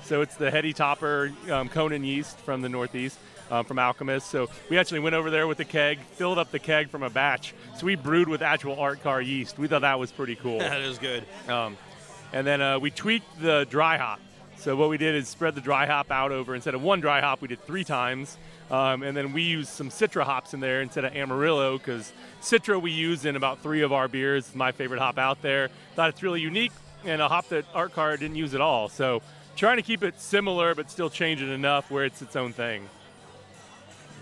[0.05, 3.19] So it's the Heady Topper um, Conan yeast from the Northeast,
[3.53, 4.29] um, from Alchemist.
[4.29, 7.11] So we actually went over there with the keg, filled up the keg from a
[7.11, 7.55] batch.
[7.77, 9.59] So we brewed with actual Art Car yeast.
[9.59, 10.59] We thought that was pretty cool.
[10.61, 11.25] that is good.
[11.49, 11.77] Um,
[12.33, 14.21] and then uh, we tweaked the dry hop.
[14.57, 17.21] So what we did is spread the dry hop out over instead of one dry
[17.21, 18.39] hop, we did three times.
[18.71, 22.81] Um, and then we used some Citra hops in there instead of Amarillo because Citra
[22.81, 24.47] we use in about three of our beers.
[24.47, 25.69] It's my favorite hop out there.
[25.95, 26.73] Thought it's really unique
[27.05, 28.89] and a hop that Art Car didn't use at all.
[28.89, 29.21] So
[29.57, 32.89] trying to keep it similar but still change it enough where it's its own thing.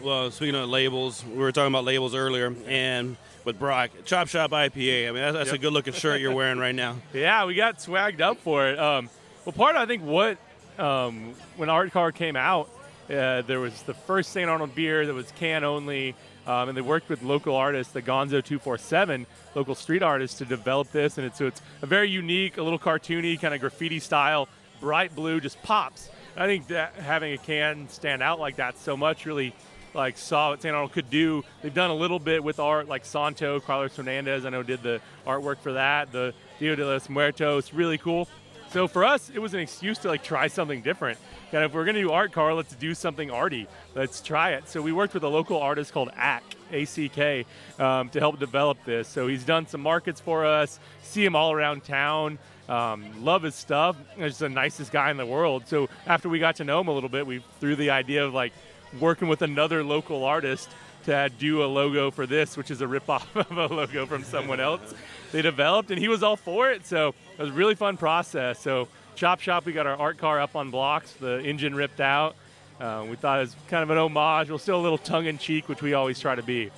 [0.03, 4.51] Well, speaking of labels, we were talking about labels earlier, and with Brock, Chop Shop
[4.51, 5.09] IPA.
[5.09, 6.97] I mean, that's, that's a good looking shirt you're wearing right now.
[7.13, 8.79] Yeah, we got swagged up for it.
[8.79, 9.11] Um,
[9.45, 10.39] well, part of I think what
[10.79, 12.71] um, when Art Car came out,
[13.11, 14.49] uh, there was the first St.
[14.49, 16.15] Arnold beer that was can only,
[16.47, 20.91] um, and they worked with local artists, the Gonzo 247, local street artists, to develop
[20.93, 21.19] this.
[21.19, 24.49] And it's so it's a very unique, a little cartoony kind of graffiti style,
[24.81, 26.09] bright blue, just pops.
[26.37, 29.53] I think that having a can stand out like that so much really
[29.95, 31.45] like saw what San Arnold could do.
[31.63, 34.45] They've done a little bit with art, like Santo, Carlos Hernandez.
[34.45, 36.13] I know did the artwork for that.
[36.13, 38.29] The Dia de los Muertos, really cool.
[38.71, 41.19] So for us, it was an excuse to like try something different.
[41.53, 43.67] And if we're gonna do art car, let's do something arty.
[43.97, 44.69] Let's try it.
[44.69, 47.47] So we worked with a local artist called ACK, A-C-K,
[47.81, 49.09] um, to help develop this.
[49.09, 50.79] So he's done some markets for us.
[51.03, 52.39] See him all around town.
[52.69, 53.97] Um, love his stuff.
[54.17, 55.67] He's the nicest guy in the world.
[55.67, 58.33] So after we got to know him a little bit, we threw the idea of
[58.33, 58.53] like
[58.99, 60.71] working with another local artist
[61.05, 64.61] to do a logo for this, which is a ripoff of a logo from someone
[64.61, 64.95] else
[65.33, 66.87] they developed, and he was all for it.
[66.87, 68.59] So it was a really fun process.
[68.59, 72.37] So Chop Shop, we got our art car up on blocks, the engine ripped out.
[72.81, 74.51] Uh, we thought it was kind of an homage.
[74.51, 76.71] We're still a little tongue in cheek, which we always try to be.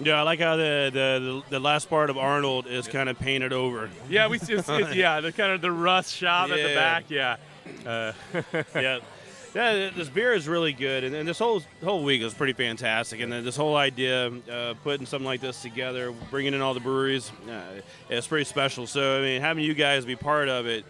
[0.00, 3.52] Yeah, I like how the the, the last part of Arnold is kind of painted
[3.52, 3.88] over.
[4.08, 7.04] Yeah, we it's, it's, yeah, the kind of the rust shop at the back.
[7.08, 7.36] Yeah.
[7.86, 8.12] Uh,
[8.74, 8.98] yeah.
[9.54, 13.20] Yeah, this beer is really good, and, and this whole whole week is pretty fantastic.
[13.20, 16.80] And then this whole idea, uh, putting something like this together, bringing in all the
[16.80, 17.60] breweries, uh,
[18.08, 18.86] it's pretty special.
[18.86, 20.86] So I mean, having you guys be part of it,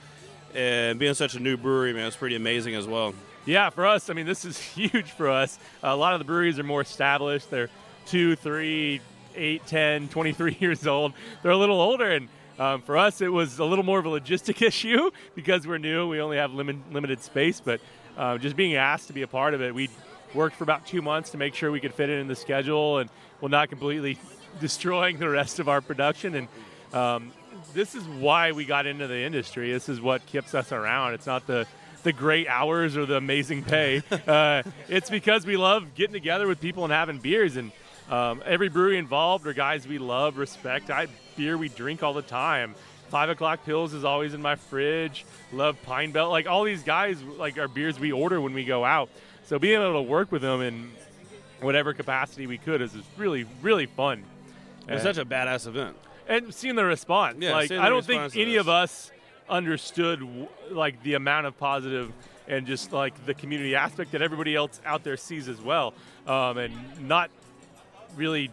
[0.54, 3.14] and being such a new brewery, man, it's pretty amazing as well.
[3.46, 5.58] Yeah, for us, I mean, this is huge for us.
[5.82, 7.50] a lot of the breweries are more established.
[7.50, 7.70] They're
[8.06, 9.00] two, three,
[9.34, 11.14] eight, 10, 23 years old.
[11.42, 12.12] They're a little older.
[12.12, 15.78] And um, for us, it was a little more of a logistic issue because we're
[15.78, 16.08] new.
[16.08, 17.60] We only have limit, limited space.
[17.60, 17.80] But
[18.16, 19.88] uh, just being asked to be a part of it, we
[20.34, 22.98] worked for about two months to make sure we could fit it in the schedule
[22.98, 24.18] and well, not completely
[24.60, 26.34] destroying the rest of our production.
[26.34, 26.48] And
[26.94, 27.32] um,
[27.74, 29.72] this is why we got into the industry.
[29.72, 31.14] This is what keeps us around.
[31.14, 31.66] It's not the
[32.02, 34.02] the great hours or the amazing pay.
[34.26, 37.56] uh, it's because we love getting together with people and having beers.
[37.56, 37.72] And
[38.10, 40.90] um, every brewery involved are guys we love, respect.
[40.90, 42.74] I beer we drink all the time.
[43.12, 45.26] Five o'clock pills is always in my fridge.
[45.52, 46.30] Love Pine Belt.
[46.30, 49.10] Like all these guys, like our beers we order when we go out.
[49.44, 50.90] So being able to work with them in
[51.60, 54.24] whatever capacity we could is is really really fun.
[54.88, 55.94] It was And- such a badass event.
[56.26, 57.36] and seeing the response.
[57.38, 59.10] Yeah, like I don't think any of us
[59.46, 60.26] understood
[60.70, 62.10] like the amount of positive
[62.48, 65.92] and just like the community aspect that everybody else out there sees as well,
[66.26, 66.72] um, and
[67.06, 67.30] not
[68.16, 68.50] really.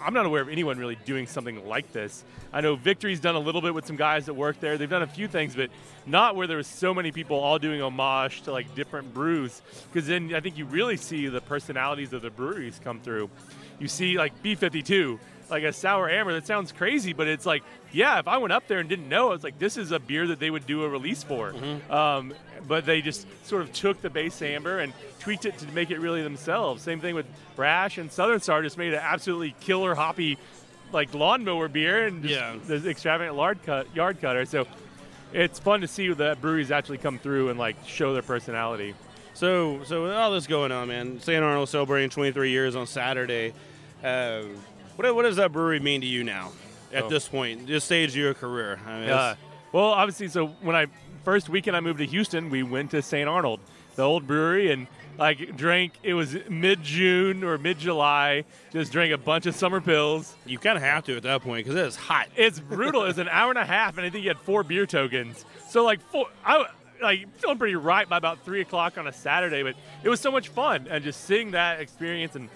[0.00, 2.24] I'm not aware of anyone really doing something like this.
[2.52, 4.78] I know Victory's done a little bit with some guys that work there.
[4.78, 5.70] They've done a few things, but
[6.06, 9.62] not where there was so many people all doing homage to like different brews.
[9.92, 13.30] Because then I think you really see the personalities of the breweries come through.
[13.78, 15.18] You see like B52,
[15.50, 16.32] like a sour amber.
[16.32, 19.32] That sounds crazy, but it's like, yeah, if I went up there and didn't know,
[19.32, 21.54] it's like this is a beer that they would do a release for.
[21.90, 22.34] Um,
[22.66, 26.00] but they just sort of took the base amber and tweaked it to make it
[26.00, 26.82] really themselves.
[26.82, 30.36] Same thing with Brash and Southern Star just made an absolutely killer hoppy,
[30.92, 32.56] like lawnmower beer and just Yeah.
[32.66, 34.44] the extravagant yard cut yard cutter.
[34.46, 34.66] So
[35.32, 38.94] it's fun to see the breweries actually come through and like show their personality.
[39.34, 41.42] So, so with all this going on, man, St.
[41.44, 43.52] Arnold celebrating 23 years on Saturday.
[44.02, 44.42] Uh,
[44.96, 46.52] what, what does that brewery mean to you now?
[46.92, 47.08] At Oh.
[47.08, 48.78] this point, this stage of your career.
[48.86, 49.14] I mean, Yeah.
[49.16, 49.34] Uh,
[49.72, 50.86] well, obviously, so when I
[51.24, 53.28] first weekend I moved to Houston, we went to St.
[53.28, 53.60] Arnold,
[53.96, 54.86] the old brewery, and
[55.18, 55.94] like drank.
[56.02, 58.44] It was mid June or mid July.
[58.72, 60.32] Just drank a bunch of summer Pils.
[60.46, 62.28] you kind of have to at that point because it's hot.
[62.36, 63.04] It's brutal.
[63.04, 65.44] it's an hour and a half, and I think you had four beer tokens.
[65.68, 66.66] So like four, I
[67.02, 70.30] like feeling pretty right by about three o'clock on a Saturday, but it was so
[70.30, 72.48] much fun, and just seeing that experience and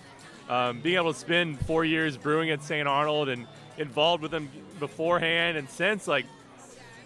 [0.50, 2.86] um, being able to spend four years brewing at St.
[2.86, 3.46] Arnold and
[3.78, 6.26] involved with them beforehand and since like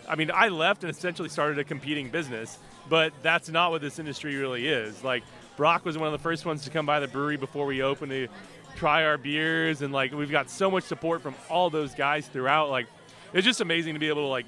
[0.08, 3.98] I mean, I left and essentially started a competing business, but that's not what this
[3.98, 5.02] industry really is.
[5.02, 5.22] Like,
[5.56, 8.10] Brock was one of the first ones to come by the brewery before we opened
[8.10, 8.28] to
[8.76, 12.70] try our beers, and like we've got so much support from all those guys throughout.
[12.70, 12.86] Like,
[13.32, 14.46] it's just amazing to be able to like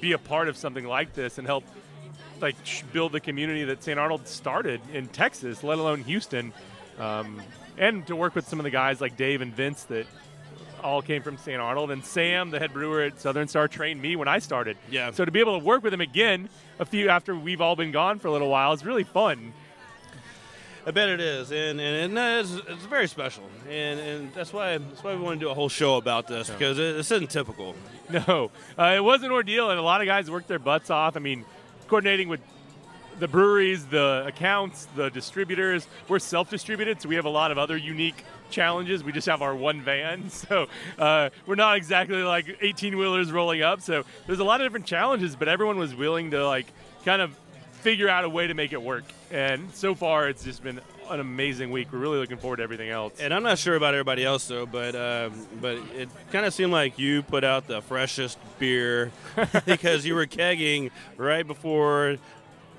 [0.00, 1.64] be a part of something like this and help
[2.40, 2.56] like
[2.92, 3.98] build the community that St.
[3.98, 6.52] Arnold started in Texas, let alone Houston,
[6.98, 7.40] um,
[7.76, 10.06] and to work with some of the guys like Dave and Vince that
[10.82, 11.60] all came from St.
[11.60, 14.76] Arnold, and Sam, the head brewer at Southern Star, trained me when I started.
[14.90, 15.10] Yeah.
[15.10, 17.92] So to be able to work with him again a few after we've all been
[17.92, 19.52] gone for a little while is really fun.
[20.86, 24.78] I bet it is, and and, and it's, it's very special, and and that's why
[24.78, 27.30] that's why we want to do a whole show about this because it, this isn't
[27.30, 27.74] typical.
[28.10, 31.14] No, uh, it was an ordeal, and a lot of guys worked their butts off.
[31.14, 31.44] I mean,
[31.88, 32.40] coordinating with
[33.18, 35.86] the breweries, the accounts, the distributors.
[36.08, 39.04] We're self-distributed, so we have a lot of other unique challenges.
[39.04, 40.66] We just have our one van, so
[40.98, 43.80] uh, we're not exactly like 18-wheelers rolling up.
[43.80, 46.66] So there's a lot of different challenges, but everyone was willing to like
[47.04, 47.36] kind of
[47.80, 49.04] figure out a way to make it work.
[49.30, 51.92] And so far, it's just been an amazing week.
[51.92, 53.14] We're really looking forward to everything else.
[53.20, 56.72] And I'm not sure about everybody else though, but um, but it kind of seemed
[56.72, 59.10] like you put out the freshest beer
[59.66, 62.16] because you were kegging right before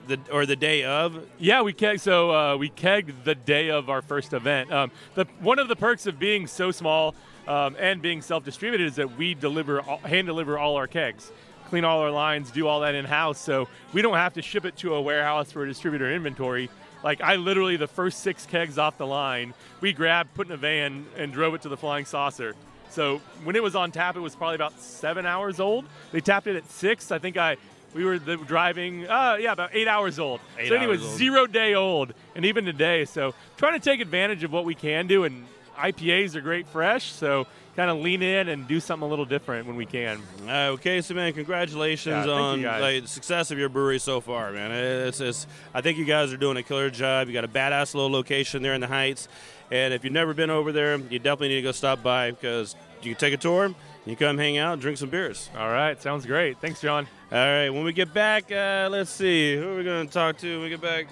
[0.10, 1.26] the or the day of.
[1.38, 2.00] Yeah, we keg.
[2.00, 4.72] So uh, we kegged the day of our first event.
[4.72, 7.16] Um, the one of the perks of being so small
[7.48, 11.32] um, and being self-distributed is that we deliver, hand deliver all our kegs,
[11.70, 13.40] clean all our lines, do all that in house.
[13.40, 16.70] So we don't have to ship it to a warehouse for a distributor inventory.
[17.04, 20.58] Like I literally, the first six kegs off the line, we grabbed, put in a
[20.58, 22.56] van, and drove it to the Flying Saucer.
[22.90, 25.86] So when it was on tap, it was probably about seven hours old.
[26.12, 27.12] They tapped it at six.
[27.12, 27.58] I think I
[27.94, 29.08] we were the, driving.
[29.08, 30.40] Uh, yeah, about eight hours old.
[30.58, 33.06] Eight so anyway, zero day old, and even today.
[33.06, 35.46] So trying to take advantage of what we can do, and
[35.78, 37.12] IPAs are great fresh.
[37.12, 40.22] So kind of lean in and do something a little different when we can.
[40.46, 44.52] Uh, okay, so man, congratulations Yeah, on like, the success of your brewery so far,
[44.52, 44.72] man.
[44.72, 47.28] It's, it's, I think you guys are doing a killer job.
[47.28, 49.30] You got a badass little location there in the Heights,
[49.72, 52.76] and if you've never been over there, you definitely need to go stop by because
[53.02, 53.74] you can take a tour,
[54.10, 55.50] you come hang out, drink some beers.
[55.58, 56.60] All right, sounds great.
[56.60, 57.08] Thanks, John.
[57.32, 60.38] All right, when we get back, uh, let's see who are we going to talk
[60.40, 60.54] to.
[60.56, 61.08] When we get back.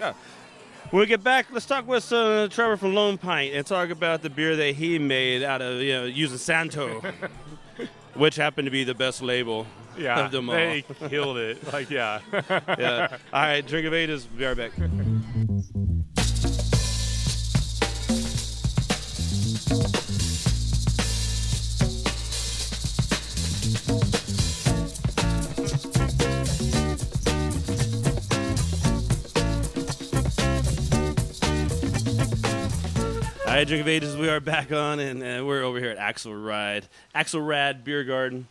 [0.00, 0.14] Oh.
[0.90, 4.22] When we get back, let's talk with uh, Trevor from Lone Pint and talk about
[4.22, 7.02] the beer that he made out of you know using Santo,
[8.14, 9.66] which happened to be the best label
[9.98, 10.54] Yeah, of them all.
[10.54, 11.72] they killed it.
[11.72, 12.20] Like, yeah.
[12.32, 13.16] yeah.
[13.32, 14.24] All right, drink of ages.
[14.24, 14.72] Be right back.
[33.58, 36.84] Right, Drink of Ages, we are back on, and uh, we're over here at Axelrad,
[37.12, 38.46] Axelrad Beer Garden.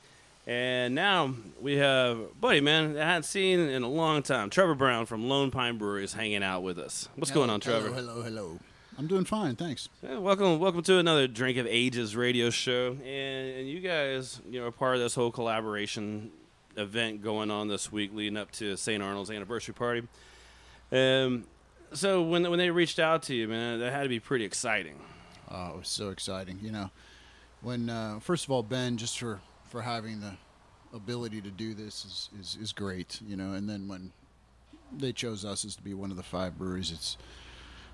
[0.45, 4.49] And now we have, buddy, man, I hadn't seen in a long time.
[4.49, 7.07] Trevor Brown from Lone Pint Brewery is hanging out with us.
[7.15, 7.87] What's going on, Trevor?
[7.87, 8.59] Hello, hello, hello.
[8.97, 9.87] I'm doing fine, thanks.
[10.03, 12.97] Yeah, welcome, welcome to another Drink of Ages radio show.
[13.01, 16.31] And, and you guys, you know, are part of this whole collaboration
[16.75, 19.01] event going on this week, leading up to St.
[19.01, 20.05] Arnold's anniversary party.
[20.91, 21.45] Um,
[21.93, 24.99] so when when they reached out to you, man, that had to be pretty exciting.
[25.49, 26.59] Oh, it was so exciting.
[26.61, 26.89] You know,
[27.61, 30.33] when uh, first of all Ben just for for having the
[30.93, 33.53] ability to do this is, is is great, you know.
[33.53, 34.11] And then when
[34.95, 37.17] they chose us as to be one of the five breweries, it's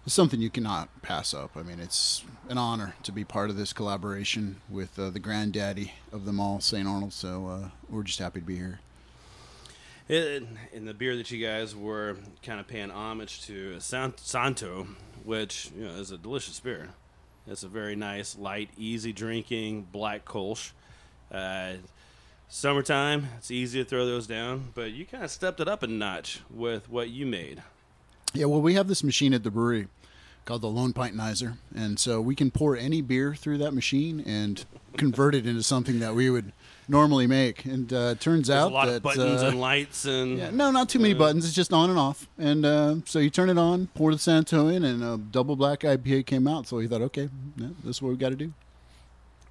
[0.05, 1.51] something you cannot pass up.
[1.55, 5.93] I mean, it's an honor to be part of this collaboration with uh, the granddaddy
[6.11, 6.87] of them all, St.
[6.87, 7.13] Arnold.
[7.13, 8.79] So uh, we're just happy to be here.
[10.09, 14.87] And and the beer that you guys were kind of paying homage to San- Santo,
[15.23, 16.89] which you know is a delicious beer.
[17.47, 20.71] It's a very nice, light, easy drinking black Kolsch.
[21.31, 21.73] Uh,
[22.47, 25.87] summertime, it's easy to throw those down, but you kind of stepped it up a
[25.87, 27.63] notch with what you made.
[28.33, 29.87] Yeah, well, we have this machine at the brewery
[30.45, 34.63] called the Lone Pintenizer, and so we can pour any beer through that machine and
[34.97, 36.51] convert it into something that we would
[36.87, 37.65] normally make.
[37.65, 40.37] And uh, it turns There's out a lot that of buttons uh, and lights and
[40.37, 41.45] yeah, no, not too many buttons.
[41.45, 42.27] It's just on and off.
[42.37, 45.81] And uh, so you turn it on, pour the Santo in, and a double black
[45.81, 46.67] IPA came out.
[46.67, 48.53] So he thought, okay, yeah, this is what we got to do.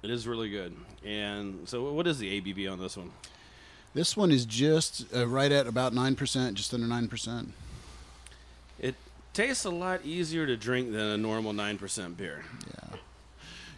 [0.03, 0.75] It is really good.
[1.05, 3.11] And so, what is the ABV on this one?
[3.93, 7.53] This one is just uh, right at about nine percent, just under nine percent.
[8.79, 8.95] It
[9.33, 12.43] tastes a lot easier to drink than a normal nine percent beer.
[12.67, 12.97] Yeah,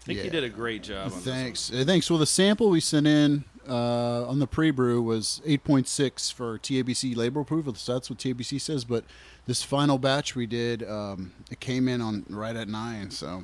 [0.06, 0.26] think Yeah.
[0.26, 1.72] you did a great job on Thanks.
[1.72, 2.10] Uh, thanks.
[2.10, 7.42] Well, the sample we sent in uh, on the pre-brew was 8.6 for TABC label
[7.42, 7.74] approval.
[7.76, 8.86] So that's what TABC says.
[8.86, 9.04] But
[9.48, 13.10] this final batch we did, um, it came in on right at nine.
[13.12, 13.44] So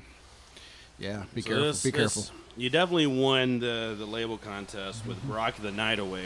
[1.00, 1.66] yeah, be So careful.
[1.66, 2.36] this- be this- careful.
[2.58, 6.26] you definitely won the the label contest with Brock the Night Away.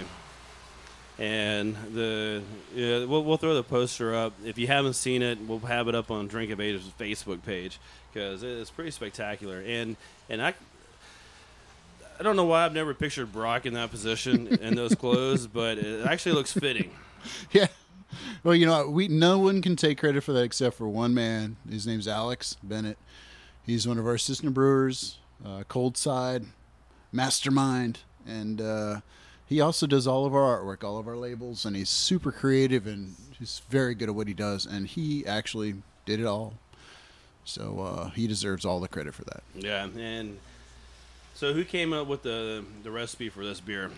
[1.17, 2.41] And the
[2.75, 4.33] yeah, we'll, we'll throw the poster up.
[4.43, 7.79] If you haven't seen it, we'll have it up on Drink of Age's Facebook page
[8.11, 9.63] because it's pretty spectacular.
[9.65, 9.95] And
[10.29, 10.53] and I
[12.19, 15.77] I don't know why I've never pictured Brock in that position in those clothes, but
[15.77, 16.91] it actually looks fitting.
[17.51, 17.65] Yeah.
[18.43, 21.55] Well, you know, we no one can take credit for that except for one man.
[21.67, 22.99] His name's Alex Bennett.
[23.65, 26.45] He's one of our assistant brewers, uh, Cold Side,
[27.11, 28.99] mastermind, and uh,
[29.47, 32.87] he also does all of our artwork, all of our labels, and he's super creative
[32.87, 34.65] and he's very good at what he does.
[34.65, 35.75] And he actually
[36.05, 36.55] did it all,
[37.43, 39.43] so uh, he deserves all the credit for that.
[39.55, 40.39] Yeah, and
[41.35, 43.91] so who came up with the the recipe for this beer?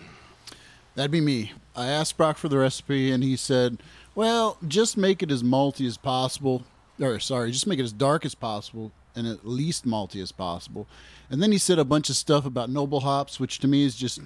[0.94, 1.52] That'd be me.
[1.76, 3.78] I asked Brock for the recipe, and he said,
[4.14, 6.64] "Well, just make it as malty as possible,
[7.00, 10.86] or sorry, just make it as dark as possible, and at least malty as possible."
[11.30, 13.94] And then he said a bunch of stuff about noble hops, which to me is
[13.94, 14.20] just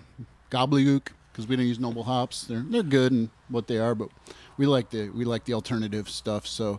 [0.53, 2.45] gobbledygook because we don't use noble hops.
[2.45, 4.09] They're they're good and what they are, but
[4.57, 6.47] we like the we like the alternative stuff.
[6.47, 6.79] So,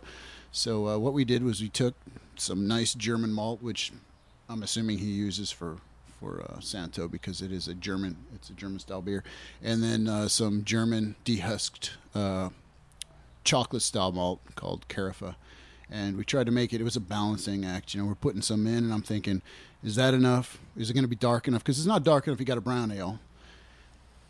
[0.52, 1.94] so uh, what we did was we took
[2.36, 3.92] some nice German malt, which
[4.48, 5.78] I'm assuming he uses for
[6.20, 9.24] for uh, Santo because it is a German it's a German style beer,
[9.62, 12.50] and then uh, some German dehusked uh,
[13.42, 15.34] chocolate style malt called Carafa.
[15.90, 16.80] And we tried to make it.
[16.80, 17.94] It was a balancing act.
[17.94, 19.42] You know, we're putting some in, and I'm thinking,
[19.84, 20.58] is that enough?
[20.76, 21.62] Is it going to be dark enough?
[21.62, 22.40] Because it's not dark enough.
[22.40, 23.20] You got a brown ale,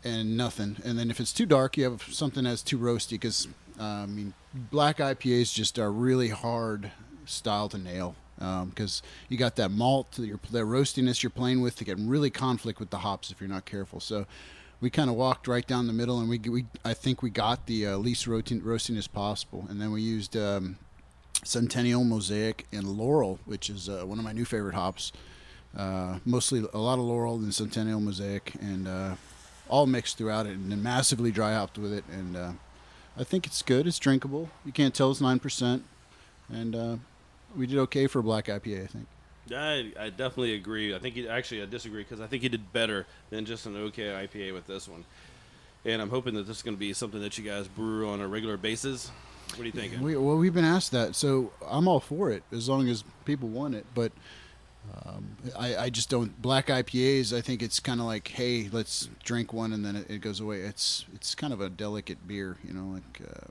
[0.05, 0.77] and nothing.
[0.85, 3.11] And then if it's too dark, you have something that's too roasty.
[3.11, 3.47] Because
[3.79, 6.91] uh, I mean, black IPAs just are really hard
[7.25, 8.15] style to nail.
[8.37, 12.89] Because you got that malt, that, roastiness you're playing with, to get really conflict with
[12.89, 13.99] the hops if you're not careful.
[13.99, 14.25] So
[14.81, 17.65] we kind of walked right down the middle, and we, we I think we got
[17.65, 19.65] the uh, least roasting, as possible.
[19.69, 20.77] And then we used um,
[21.43, 25.13] Centennial, Mosaic, and Loral, which is uh, one of my new favorite hops.
[25.75, 29.15] Uh, mostly a lot of Loral and Centennial, Mosaic, and uh,
[29.67, 32.03] all mixed throughout it, and then massively dry hopped with it.
[32.11, 32.51] And uh,
[33.17, 33.87] I think it's good.
[33.87, 34.49] It's drinkable.
[34.65, 35.83] You can't tell it's nine percent,
[36.49, 36.95] and uh,
[37.55, 38.83] we did okay for a black IPA.
[38.83, 39.07] I think.
[39.51, 40.95] I, I definitely agree.
[40.95, 43.77] I think you, actually I disagree because I think you did better than just an
[43.77, 45.05] okay IPA with this one.
[45.83, 48.21] And I'm hoping that this is going to be something that you guys brew on
[48.21, 49.11] a regular basis.
[49.51, 50.01] What are you thinking?
[50.01, 53.47] We, well, we've been asked that, so I'm all for it as long as people
[53.47, 53.85] want it.
[53.93, 54.11] But
[55.05, 56.41] um, I, I just don't.
[56.41, 60.09] Black IPAs, I think it's kind of like, hey, let's drink one and then it,
[60.09, 60.61] it goes away.
[60.61, 63.47] It's it's kind of a delicate beer, you know, like uh,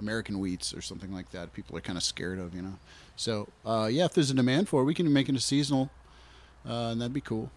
[0.00, 1.52] American wheats or something like that.
[1.52, 2.74] People are kind of scared of, you know.
[3.16, 5.90] So uh, yeah, if there's a demand for it, we can make it a seasonal,
[6.68, 7.50] uh, and that'd be cool.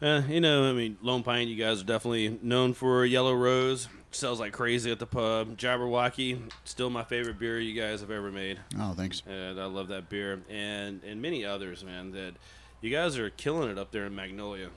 [0.00, 3.88] Uh, you know, I mean, Lone Pint, you guys are definitely known for Yellow Rose.
[4.12, 5.58] Sells like crazy at the pub.
[5.58, 8.58] Jabberwocky, still my favorite beer you guys have ever made.
[8.78, 9.22] Oh, thanks.
[9.26, 12.12] And I love that beer, and and many others, man.
[12.12, 12.32] That
[12.80, 14.70] you guys are killing it up there in Magnolia.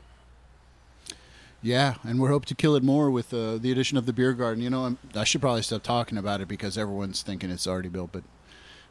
[1.61, 4.33] Yeah, and we're hoping to kill it more with uh, the addition of the beer
[4.33, 4.63] garden.
[4.63, 7.89] You know, I'm, I should probably stop talking about it because everyone's thinking it's already
[7.89, 8.23] built, but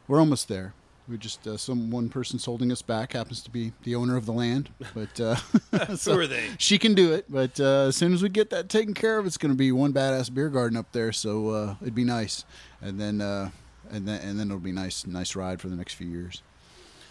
[0.07, 0.73] we're almost there.
[1.09, 4.25] We just uh, some one person's holding us back happens to be the owner of
[4.25, 5.35] the land, but uh,
[6.05, 6.49] Who are they?
[6.57, 9.25] She can do it, but uh, as soon as we get that taken care of,
[9.25, 11.11] it's going to be one badass beer garden up there.
[11.11, 12.45] So uh, it'd be nice,
[12.81, 13.49] and then uh,
[13.89, 16.41] and then and then it'll be nice, nice ride for the next few years.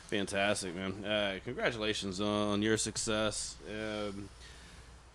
[0.08, 1.04] Fantastic, man.
[1.04, 3.56] Uh, congratulations on your success.
[3.68, 4.30] Um,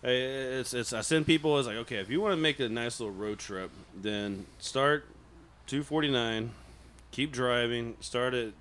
[0.04, 3.00] it's, it's I send people it's like, okay, if you want to make a nice
[3.00, 5.06] little road trip, then start
[5.68, 6.52] 249,
[7.12, 8.54] keep driving, start at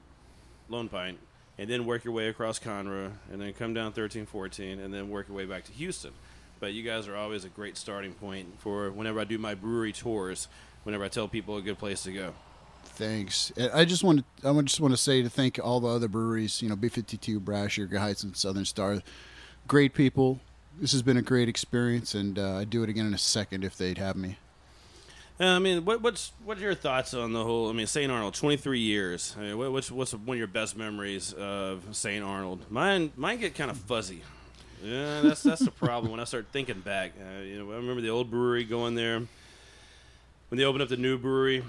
[0.72, 1.18] Lone Pint,
[1.58, 5.28] and then work your way across Conroe, and then come down 1314, and then work
[5.28, 6.12] your way back to Houston.
[6.58, 9.92] But you guys are always a great starting point for whenever I do my brewery
[9.92, 10.48] tours.
[10.84, 12.34] Whenever I tell people a good place to go.
[12.84, 13.52] Thanks.
[13.72, 14.48] I just want to.
[14.48, 16.60] I just want to say to thank all the other breweries.
[16.60, 19.00] You know, B52, Brash, Eureka Heights, and Southern Star.
[19.68, 20.40] Great people.
[20.80, 23.62] This has been a great experience, and uh, I'd do it again in a second
[23.62, 24.38] if they'd have me.
[25.42, 27.68] Uh, I mean, what, what's what are your thoughts on the whole?
[27.68, 28.12] I mean, St.
[28.12, 29.34] Arnold, twenty three years.
[29.36, 32.24] I mean, what, what's what's one of your best memories of St.
[32.24, 32.70] Arnold?
[32.70, 34.22] Mine mine get kind of fuzzy.
[34.84, 37.14] Yeah, that's that's the problem when I start thinking back.
[37.18, 40.96] Uh, you know, I remember the old brewery going there when they opened up the
[40.96, 41.64] new brewery.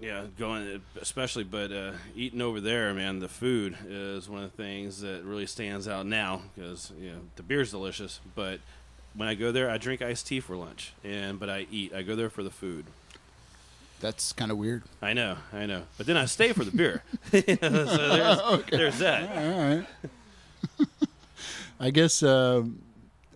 [0.00, 4.62] Yeah, going especially, but uh, eating over there, man, the food is one of the
[4.62, 8.60] things that really stands out now because you know the beer's delicious, but
[9.16, 11.92] when I go there, I drink iced tea for lunch, and but I eat.
[11.94, 12.84] I go there for the food.
[14.00, 14.82] That's kind of weird.
[15.00, 17.02] I know, I know, but then I stay for the beer.
[17.32, 18.76] so there's, Okay.
[18.76, 19.30] there's that.
[19.36, 19.86] All right.
[21.80, 22.62] I guess uh,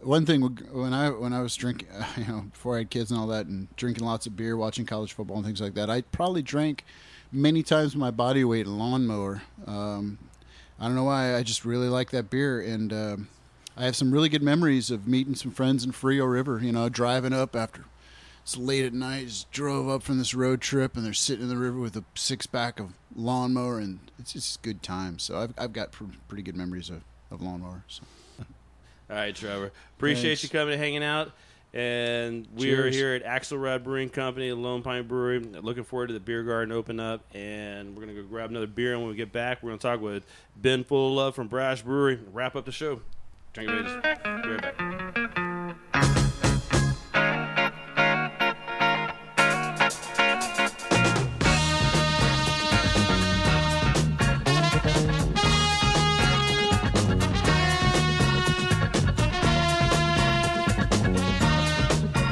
[0.02, 3.18] one thing when I when I was drinking, you know, before I had kids and
[3.20, 6.02] all that, and drinking lots of beer, watching college football and things like that, I
[6.02, 6.84] probably drank
[7.32, 9.42] many times my body weight in lawnmower.
[9.66, 10.18] Um,
[10.78, 11.36] I don't know why.
[11.36, 13.28] I just really like that beer, and um
[13.80, 16.60] I have some really good memories of meeting some friends in Frio River.
[16.62, 17.86] You know, driving up after
[18.42, 19.28] it's late at night.
[19.28, 22.04] Just drove up from this road trip, and they're sitting in the river with a
[22.14, 25.22] six pack of lawnmower, and it's just good times.
[25.22, 27.00] So I've I've got pr- pretty good memories of
[27.30, 27.82] of lawnmower.
[27.88, 28.02] So.
[29.08, 29.72] All right, Trevor.
[29.96, 30.42] Appreciate Thanks.
[30.42, 31.32] you coming and hanging out.
[31.72, 35.38] And we are here at Axelrad Brewing Company, Lone Pint Brewery.
[35.38, 38.92] Looking forward to the beer garden open up, and we're gonna go grab another beer.
[38.92, 42.18] And when we get back, we're gonna talk with Ben Fullelove from Brash Brewery.
[42.30, 43.00] Wrap up the show.
[43.52, 43.92] Drink of ages.
[43.94, 44.80] Be right back.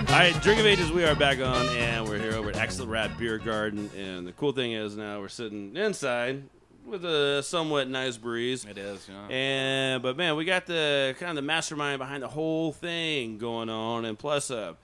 [0.09, 3.19] All right, Drink of Ages, we are back on, and we're here over at Axelrad
[3.19, 3.91] Beer Garden.
[3.97, 6.45] And the cool thing is now we're sitting inside
[6.89, 8.65] with a somewhat nice breeze.
[8.65, 9.29] It is, yeah.
[9.29, 13.69] And but man, we got the kind of the mastermind behind the whole thing going
[13.69, 14.75] on, and plus, uh,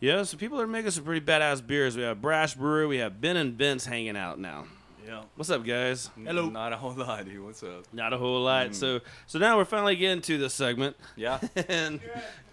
[0.00, 1.96] yeah, some people are making some pretty badass beers.
[1.96, 4.66] We have Brash Brewery, we have Ben and Vince hanging out now.
[5.06, 5.22] Yeah.
[5.34, 6.10] What's up, guys?
[6.24, 6.48] Hello.
[6.48, 7.42] Not a whole lot, dude.
[7.44, 7.84] What's up?
[7.92, 8.68] Not a whole lot.
[8.68, 8.74] Mm.
[8.74, 10.96] So so now we're finally getting to this segment.
[11.16, 11.40] Yeah.
[11.68, 12.00] and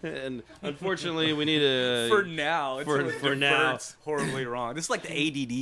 [0.01, 3.57] and unfortunately we need a for now, for, for now.
[3.65, 4.73] diverts horribly wrong.
[4.73, 5.11] This is like the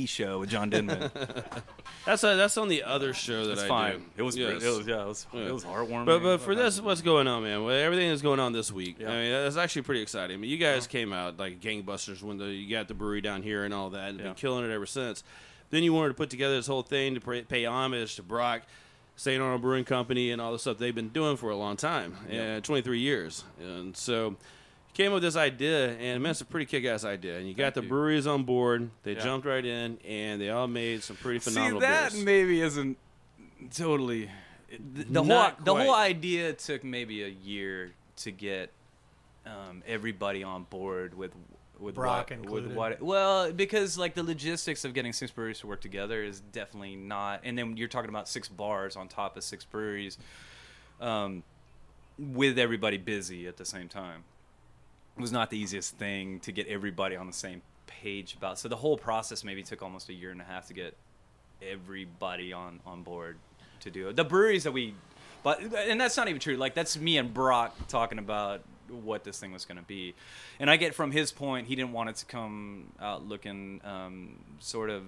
[0.02, 1.10] ADD show with John Denman.
[2.06, 3.98] That's a, that's on the other show that It's I fine.
[3.98, 4.04] do.
[4.18, 4.62] It was Yes.
[4.62, 6.06] It was- yeah, it was- it was heartwarming.
[6.06, 7.64] But but for this, what's going on, man?
[7.64, 8.96] Well, everything that's going on this week.
[8.98, 9.10] Yeah.
[9.10, 10.34] I mean, it's actually pretty exciting.
[10.34, 13.42] I mean, you guys came out like gangbusters when the, you got the brewery down
[13.42, 15.22] here and all that, and been killing it ever since.
[15.70, 18.62] Then you wanted to put together this whole thing to pay, pay homage to Brock,
[19.16, 19.42] St.
[19.42, 22.58] Arnold Brewing Company, and all the stuff they've been doing for a long time, Yep.
[22.58, 23.44] uh, 23 years.
[23.60, 24.36] And so, you
[24.94, 27.38] came up with this idea, and man, it's a pretty kick-ass idea.
[27.38, 28.90] And you got the breweries on board.
[29.02, 29.20] They Yeah.
[29.24, 31.80] jumped right in, and they all made some pretty phenomenal.
[31.80, 32.24] See, that beers.
[32.24, 32.96] maybe isn't
[33.74, 34.30] totally.
[34.70, 38.70] The, the whole the whole idea took maybe a year to get
[39.46, 41.32] um, everybody on board with
[41.78, 42.76] with Brock what, with included.
[42.76, 46.96] what well because like the logistics of getting six breweries to work together is definitely
[46.96, 50.18] not and then you're talking about six bars on top of six breweries
[51.00, 51.44] um,
[52.18, 54.24] with everybody busy at the same time
[55.16, 58.58] it was not the easiest thing to get everybody on the same page about.
[58.58, 60.96] So the whole process maybe took almost a year and a half to get
[61.60, 63.36] everybody on on board
[63.80, 64.16] to do it.
[64.16, 64.94] The breweries that we,
[65.42, 66.56] but and that's not even true.
[66.56, 70.14] Like that's me and Brock talking about what this thing was going to be,
[70.60, 74.38] and I get from his point he didn't want it to come out looking um,
[74.58, 75.02] sort of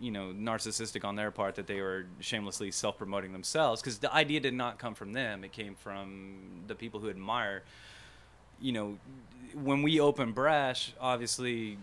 [0.00, 4.12] you know narcissistic on their part that they were shamelessly self promoting themselves because the
[4.12, 5.44] idea did not come from them.
[5.44, 7.62] It came from the people who admire
[8.60, 8.98] you know,
[9.54, 11.78] when we opened Brash, obviously,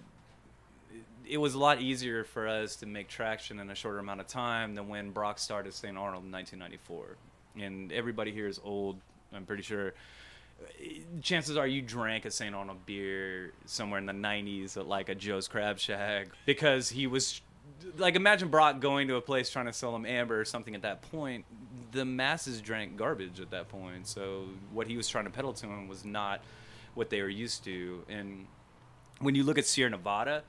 [1.28, 4.28] it was a lot easier for us to make traction in a shorter amount of
[4.28, 5.98] time than when Brock started St.
[5.98, 7.18] Arnold in 1994.
[7.64, 8.98] And everybody here is old,
[9.34, 9.94] I'm pretty sure.
[11.22, 12.54] Chances are you drank a St.
[12.54, 17.42] Arnold beer somewhere in the 90s at like a Joe's Crab Shack because he was
[17.98, 20.82] like imagine Brock going to a place trying to sell him amber or something at
[20.84, 21.46] that point.
[21.92, 25.68] The masses drank garbage at that point, so what he was trying to peddle to
[25.68, 26.42] him was not
[26.94, 28.04] what they were used to.
[28.10, 28.48] And
[29.20, 30.44] when you look at Sierra Nevada,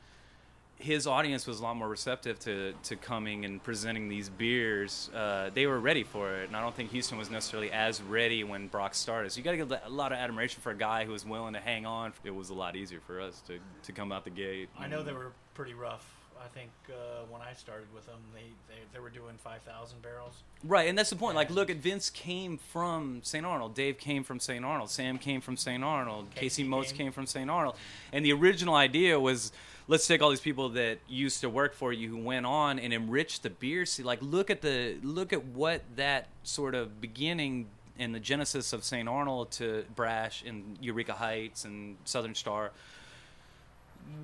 [0.78, 5.10] his audience was a lot more receptive to, to coming and presenting these beers.
[5.14, 8.44] Uh, they were ready for it, and I don't think Houston was necessarily as ready
[8.44, 9.32] when Brock started.
[9.32, 11.54] So you got to give a lot of admiration for a guy who was willing
[11.54, 12.12] to hang on.
[12.24, 14.68] It was a lot easier for us to, to come out the gate.
[14.78, 16.12] I know they were pretty rough.
[16.38, 20.34] I think uh, when I started with them, they, they, they were doing 5,000 barrels.
[20.62, 21.34] Right, and that's the point.
[21.34, 23.44] Like, look at Vince came from St.
[23.44, 24.64] Arnold, Dave came from St.
[24.64, 25.82] Arnold, Sam came from St.
[25.82, 27.48] Arnold, Casey, Motes came from St.
[27.48, 27.76] Arnold,
[28.12, 29.50] and the original idea was
[29.88, 32.92] let's take all these people that used to work for you who went on and
[32.92, 34.06] enriched the beer scene.
[34.06, 37.66] Like, look at the look at what that sort of beginning
[37.98, 39.08] and the genesis of St.
[39.08, 42.72] Arnold to Brash and Eureka Heights and Southern Star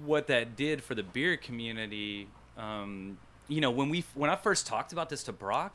[0.04, 2.28] what that did for the beer community.
[2.56, 5.74] Um, you know, when we when I first talked about this to Brock,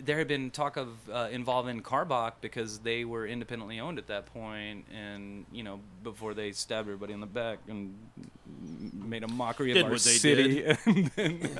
[0.00, 4.26] there had been talk of uh, involving Karbach because they were independently owned at that
[4.26, 7.94] point, and you know, before they stabbed everybody in the back and
[8.92, 10.62] made a mockery Did of our they city.
[10.62, 11.10] did.
[11.16, 11.58] Then,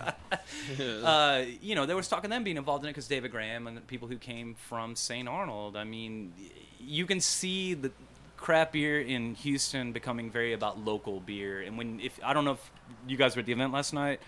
[1.05, 3.67] uh, you know, there was talk of them being involved in it because David Graham
[3.67, 5.29] and the people who came from St.
[5.29, 5.77] Arnold.
[5.77, 6.33] I mean,
[6.79, 7.93] you can see the
[8.37, 11.63] craft beer in Houston becoming very about local beer.
[11.63, 12.71] And when if I don't know if
[13.09, 14.21] you guys were at the event last night,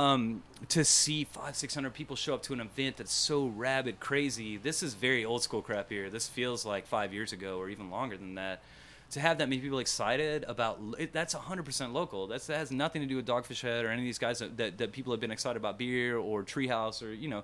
[0.00, 4.00] um, to see five six hundred people show up to an event that's so rabid
[4.00, 4.56] crazy.
[4.56, 6.08] This is very old school crap beer.
[6.08, 8.62] This feels like five years ago or even longer than that.
[9.12, 12.28] To have that many people excited about it, that's 100% local.
[12.28, 14.56] That's, that has nothing to do with Dogfish Head or any of these guys that,
[14.56, 17.42] that, that people have been excited about beer or Treehouse or, you know,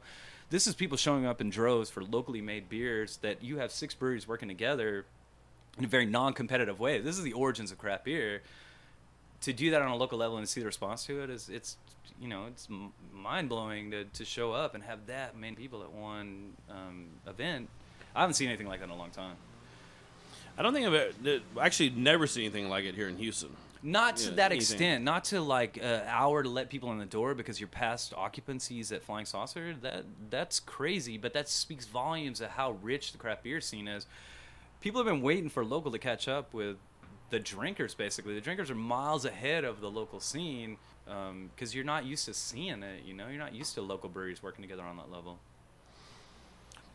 [0.49, 3.95] this is people showing up in droves for locally made beers that you have six
[3.95, 5.07] breweries working together
[5.77, 7.01] in a very non-competitive way.
[7.01, 8.43] This is the origins of crap beer.
[9.43, 11.77] To do that on a local level and see the response to it is it's
[12.21, 12.69] you know it's
[13.13, 17.69] mind blowing to, to show up and have that many people at one um, event.
[18.15, 19.37] I haven't seen anything like that in a long time.
[20.59, 23.51] I don't think I've ever, actually never seen anything like it here in Houston.
[23.83, 24.59] Not to Yeah, that anything.
[24.59, 25.05] extent.
[25.05, 28.91] Not to like an hour to let people in the door because you're past occupancies
[28.91, 29.75] at Flying Saucer.
[29.83, 31.19] That that's crazy.
[31.19, 34.07] But that speaks volumes of how rich the craft beer scene is.
[34.81, 36.77] People have been waiting for local to catch up with
[37.31, 37.95] the drinkers.
[37.95, 42.35] Basically, the drinkers are miles ahead of the local scene because you're not used to
[42.35, 43.05] seeing it.
[43.05, 45.39] You know, you're not used to local breweries working together on that level.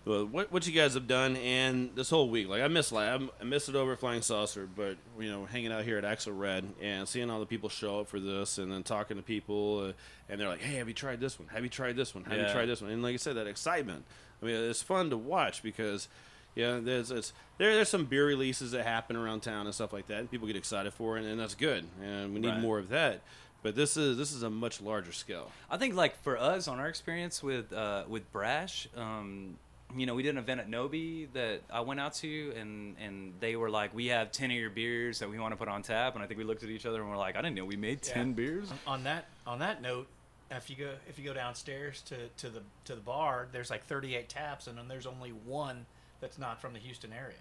[0.03, 3.07] Well, what what you guys have done and this whole week, like I missed like
[3.39, 7.07] I missed it over Flying Saucer, but you know, hanging out here at Axelrad and
[7.07, 9.93] seeing all the people show up for this, and then talking to people, uh,
[10.27, 11.49] and they're like, "Hey, have you tried this one?
[11.49, 12.23] Have you tried this one?
[12.23, 14.03] Have you tried this one?" And like I said, that excitement.
[14.41, 16.07] I mean, it's fun to watch because,
[16.55, 20.07] yeah, there's it's, there there's some beer releases that happen around town and stuff like
[20.07, 22.59] that, and people get excited for it, and that's good, and we need Right.
[22.59, 23.21] more of that.
[23.63, 25.51] But this is this is a much larger scale.
[25.69, 29.57] I think like for us on our experience with uh, with Brash, um,
[29.95, 33.33] you know, we did an event at Nobi that I went out to, and and
[33.39, 35.83] they were like, we have ten of your beers that we want to put on
[35.83, 37.65] tap, and I think we looked at each other and we're like, I didn't know
[37.65, 38.33] we made ten Yeah.
[38.33, 38.71] beers.
[38.71, 40.07] On- On that on that note,
[40.49, 43.85] if you go if you go downstairs to, to the to the bar, there's like
[43.85, 45.85] 38 taps, and then there's only one
[46.21, 47.35] that's not from the Houston area.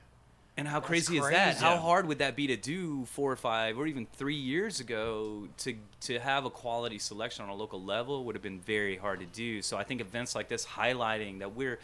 [0.57, 1.53] And how That's crazy, is that?
[1.53, 1.64] crazy.
[1.64, 5.49] How hard would that be to do four or five or even three years ago
[5.59, 9.20] to to have a quality selection on a local level would have been very hard
[9.20, 9.62] to do.
[9.62, 11.78] So I think events like this highlighting that we're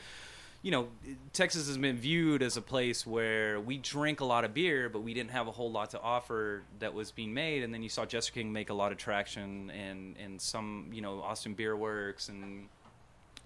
[0.63, 0.89] you know,
[1.33, 5.01] Texas has been viewed as a place where we drink a lot of beer, but
[5.01, 7.63] we didn't have a whole lot to offer that was being made.
[7.63, 11.03] And then you saw Jester King make a lot of traction, and and some, you
[11.03, 12.69] know, Austin Beer Works, and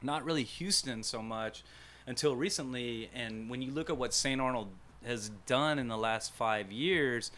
[0.02, 1.62] not really Houston so much
[2.10, 3.08] until recently.
[3.14, 4.40] And when you look at what St.
[4.40, 4.68] Arnold
[5.06, 7.30] has done in the last five years,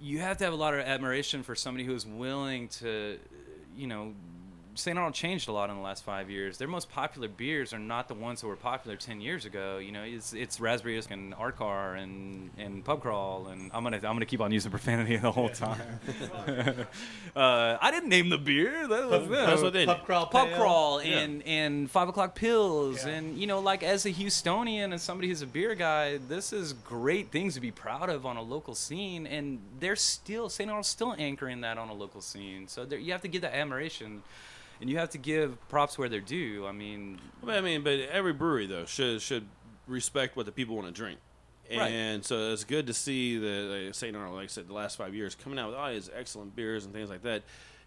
[0.00, 3.18] you have to have a lot of admiration for somebody who is willing to,
[3.76, 4.14] you know,
[4.76, 4.98] St.
[4.98, 6.58] Arnold changed a lot in the last five years.
[6.58, 9.78] Their most popular beers are not the ones that were popular ten years ago.
[9.78, 13.82] You know, it's it's Raspberry Isk and Art Car and and Pub Crawl and I'm
[13.84, 15.80] gonna I'm gonna keep on using profanity the whole time.
[17.36, 18.86] uh, I didn't name the beer.
[18.88, 19.46] That was Pub- them.
[19.46, 20.06] That's what they Pub did.
[20.06, 20.56] Crawl Pub Pale.
[20.56, 21.18] Crawl Yeah.
[21.20, 25.42] and and Five O'clock Pils and you know like as a Houstonian and somebody who's
[25.42, 29.26] a beer guy, this is great things to be proud of on a local scene.
[29.26, 30.68] And they're still St.
[30.68, 32.68] Arnold's still anchoring that on a local scene.
[32.68, 34.22] So there, you have to give that admiration.
[34.80, 36.66] And you have to give props where they're due.
[36.66, 39.46] I mean, I mean, but every brewery though should should
[39.86, 41.18] respect what the people want to drink,
[41.70, 41.90] Right.
[41.92, 44.16] and so it's good to see the like, St.
[44.16, 46.84] Arnold, like I said, the last five years coming out with all these excellent beers
[46.84, 47.42] and things like that.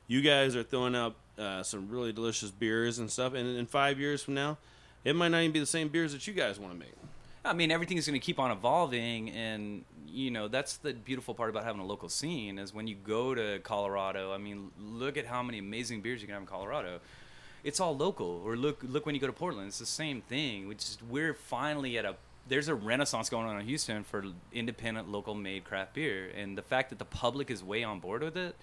[0.08, 4.00] You guys are throwing out uh, some really delicious beers and stuff, and in five
[4.00, 4.58] years from now,
[5.04, 6.94] it might not even be the same beers that you guys want to make.
[7.44, 11.34] I mean, everything is going to keep on evolving, and you know that's the beautiful
[11.34, 14.34] part about having a local scene is when you go to Colorado.
[14.34, 17.00] I mean, look at how many amazing beers you can have in Colorado.
[17.64, 18.42] It's all local.
[18.46, 20.74] Or look, look when you go to Portland, it's the same thing.
[21.10, 22.16] We're finally at a
[22.48, 26.62] there's a renaissance going on in Houston for independent, local made craft beer, and the
[26.62, 28.56] fact that the public is way on board with it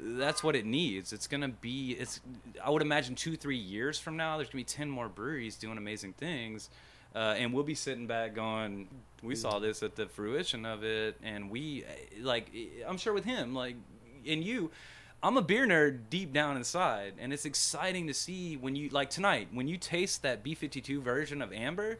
[0.00, 1.12] that's what it needs.
[1.12, 1.92] It's gonna be.
[1.92, 2.20] It's.
[2.62, 5.78] I would imagine two, three years from now, there's gonna be ten more breweries doing
[5.78, 6.70] amazing things,
[7.14, 8.88] uh, and we'll be sitting back going,
[9.22, 11.84] "We saw this at the fruition of it," and we,
[12.20, 12.50] like,
[12.86, 13.76] I'm sure with him, like,
[14.26, 14.70] and you.
[15.20, 19.10] I'm a beer nerd deep down inside, and it's exciting to see when you like
[19.10, 21.98] tonight when you taste that B52 version of Amber.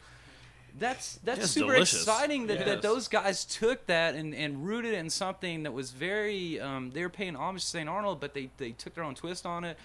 [0.78, 2.02] That's that's It's super delicious.
[2.02, 2.66] exciting that, Yes.
[2.68, 6.92] that those guys took that and, and rooted it in something that was very um,
[6.92, 7.88] they were paying homage to St.
[7.88, 9.76] Arnold, but they, they took their own twist on it.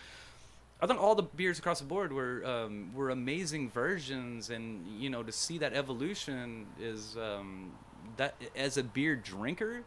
[0.84, 5.09] I think all the beers across the board were um, were amazing versions, and you
[5.09, 7.71] know to see that evolution is um,
[8.17, 9.86] that as a beer drinker,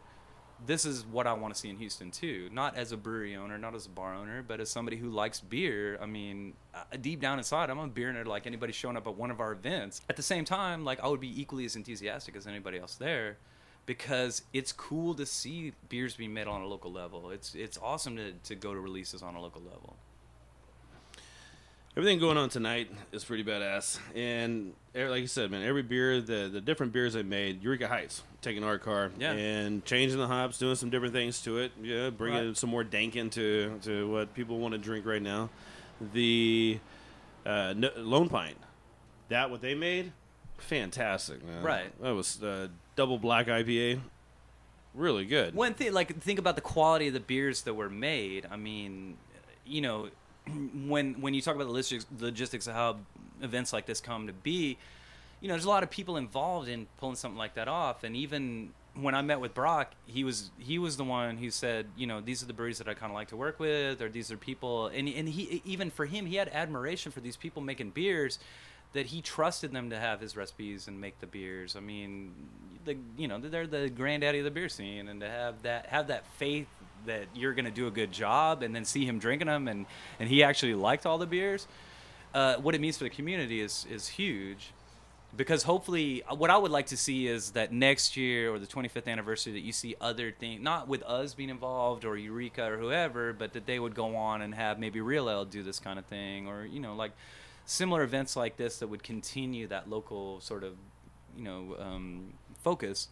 [0.65, 2.49] this is what I want to see in Houston too.
[2.51, 5.39] Not as a brewery owner, not as a bar owner, but as somebody who likes
[5.39, 5.99] beer.
[6.01, 6.55] I mean,
[6.99, 9.51] deep down inside, I'm a beer nerd like anybody showing up at one of our
[9.51, 10.01] events.
[10.09, 13.37] At the same time, like I would be equally as enthusiastic as anybody else there.
[13.85, 17.29] Because it's cool to see beers being made on a local level.
[17.29, 19.95] It's it's awesome to, to go to releases on a local level.
[21.97, 26.21] Everything going on tonight is pretty badass, and eh, like you said, man, every beer,
[26.21, 29.31] the the different beers they made, Eureka Heights, taking Art Car Yeah.
[29.31, 32.55] and changing the hops, doing some different things to it, yeah, bringing Right.
[32.57, 35.49] some more dank into to what people want to drink right now.
[36.13, 36.77] The
[37.47, 38.57] uh, no, Lone Pint,
[39.29, 40.11] that what they made,
[40.59, 41.63] fantastic, man.
[41.63, 42.01] Right.
[42.03, 44.01] that was uh, double black IPA,
[44.93, 45.55] really good.
[45.55, 48.45] One thing, like think about the quality of the beers that were made.
[48.51, 49.17] I mean,
[49.65, 50.09] you know,
[50.87, 52.97] when when you talk about the logistics, logistics of how
[53.41, 54.77] events like this come to be,
[55.41, 58.03] you know, there's a lot of people involved in pulling something like that off.
[58.03, 61.87] And even when I met with Brock, he was he was the one who said,
[61.95, 64.09] you know, these are the breweries that I kind of like to work with, or
[64.09, 64.87] these are people.
[64.87, 68.39] And and he even for him, he had admiration for these people making beers
[68.93, 71.75] that he trusted them to have his recipes and make the beers.
[71.75, 72.33] I mean,
[72.85, 76.07] the you know they're the granddaddy of the beer scene, and to have that have
[76.07, 76.67] that faith
[77.05, 79.85] that you're going to do a good job, and then see him drinking them, and
[80.19, 81.67] and he actually liked all the beers.
[82.33, 84.73] Uh, what it means for the community is is huge.
[85.35, 88.65] Because hopefully, uh, what I would like to see is that next year or the
[88.65, 92.77] 25th anniversary, that you see other things, not with us being involved or Eureka or
[92.77, 95.99] whoever, but that they would go on and have maybe Real Ale do this kind
[95.99, 97.11] of thing, or you know, like
[97.65, 100.73] similar events like this that would continue that local sort of,
[101.35, 102.33] you know, um,
[102.63, 103.09] focus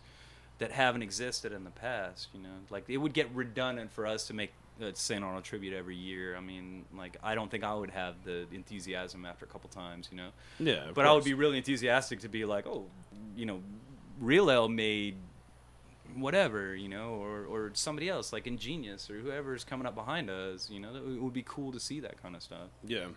[0.60, 2.30] that haven't existed in the past.
[2.34, 5.24] You know, like it would get redundant for us to make a St.
[5.24, 6.36] Arnold tribute every year.
[6.36, 10.10] I mean, like I don't think I would have the enthusiasm after a couple times.
[10.12, 10.30] You know.
[10.60, 12.86] Yeah, But I would be really enthusiastic to be like, oh,
[13.36, 13.62] you know,
[14.20, 15.16] Real Ale made
[16.16, 20.70] whatever, you know, or, or somebody else like Ingenious or whoever's coming up behind us,
[20.70, 22.70] you know, it would be cool to see that kind of stuff.
[22.86, 23.08] Yeah.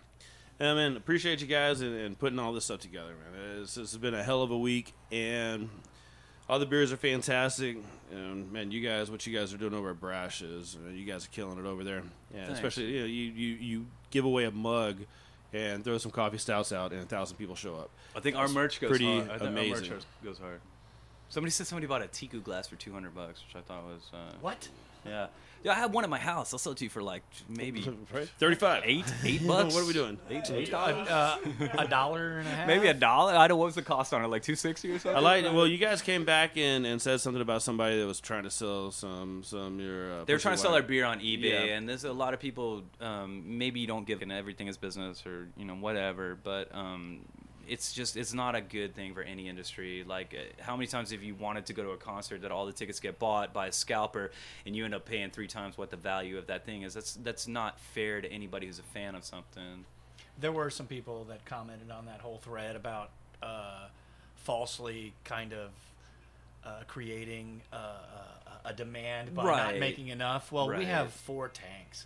[0.59, 3.61] And man, appreciate you guys and, and putting all this stuff together, man.
[3.61, 5.69] It's, it's been a hell of a week, and
[6.49, 7.77] all the beers are fantastic.
[8.11, 11.25] And man, you guys, what you guys are doing over at Brash is, you guys
[11.25, 12.01] are killing it over there.
[12.33, 12.53] Yeah, Thanks.
[12.59, 14.97] especially you, know, you you you give away a mug
[15.53, 17.89] and throw some coffee stouts out, and a thousand people show up.
[18.15, 19.29] I think our That's merch goes pretty hard.
[19.29, 19.73] I think amazing.
[19.73, 20.61] Our merch goes- goes hard.
[21.29, 24.33] Somebody said somebody bought a Tiku glass for 200 bucks, which I thought was uh,
[24.41, 24.67] What?
[25.05, 25.27] Yeah.
[25.61, 26.53] Yeah, I have one at my house.
[26.53, 27.81] I'll sell it to you for like maybe
[28.39, 28.83] Thirty-five.
[28.85, 29.73] eight, eight bucks.
[29.75, 30.17] what are we doing?
[30.29, 31.37] Eight, eight Uh, uh,
[31.79, 32.65] a dollar and a half.
[32.67, 33.33] Maybe a dollar.
[33.35, 33.57] I don't.
[33.57, 34.27] know What was the cost on it?
[34.29, 35.17] Like two sixty or something.
[35.17, 35.43] I like.
[35.53, 38.49] Well, you guys came back and, and said something about somebody that was trying to
[38.49, 40.21] sell some some your.
[40.21, 41.75] Uh, They were trying to sell their beer on eBay, Yeah.
[41.75, 42.83] and there's a lot of people.
[43.01, 47.25] Um, maybe you don't give in everything is business, or you know whatever, but um,
[47.69, 50.03] it's just it's not a good thing for any industry.
[50.07, 52.65] Like, uh, how many times have you wanted to go to a concert that all
[52.65, 54.31] the tickets get bought by a scalper,
[54.65, 56.93] and you end up paying three times what the value of that thing is?
[56.93, 59.85] That's that's not fair to anybody who's a fan of something.
[60.39, 63.09] There were some people that commented on that whole thread about
[63.43, 63.87] uh,
[64.35, 65.69] falsely kind of
[66.65, 70.51] uh, creating uh, a- a demand by not making enough.
[70.51, 72.05] Well, we have four tanks.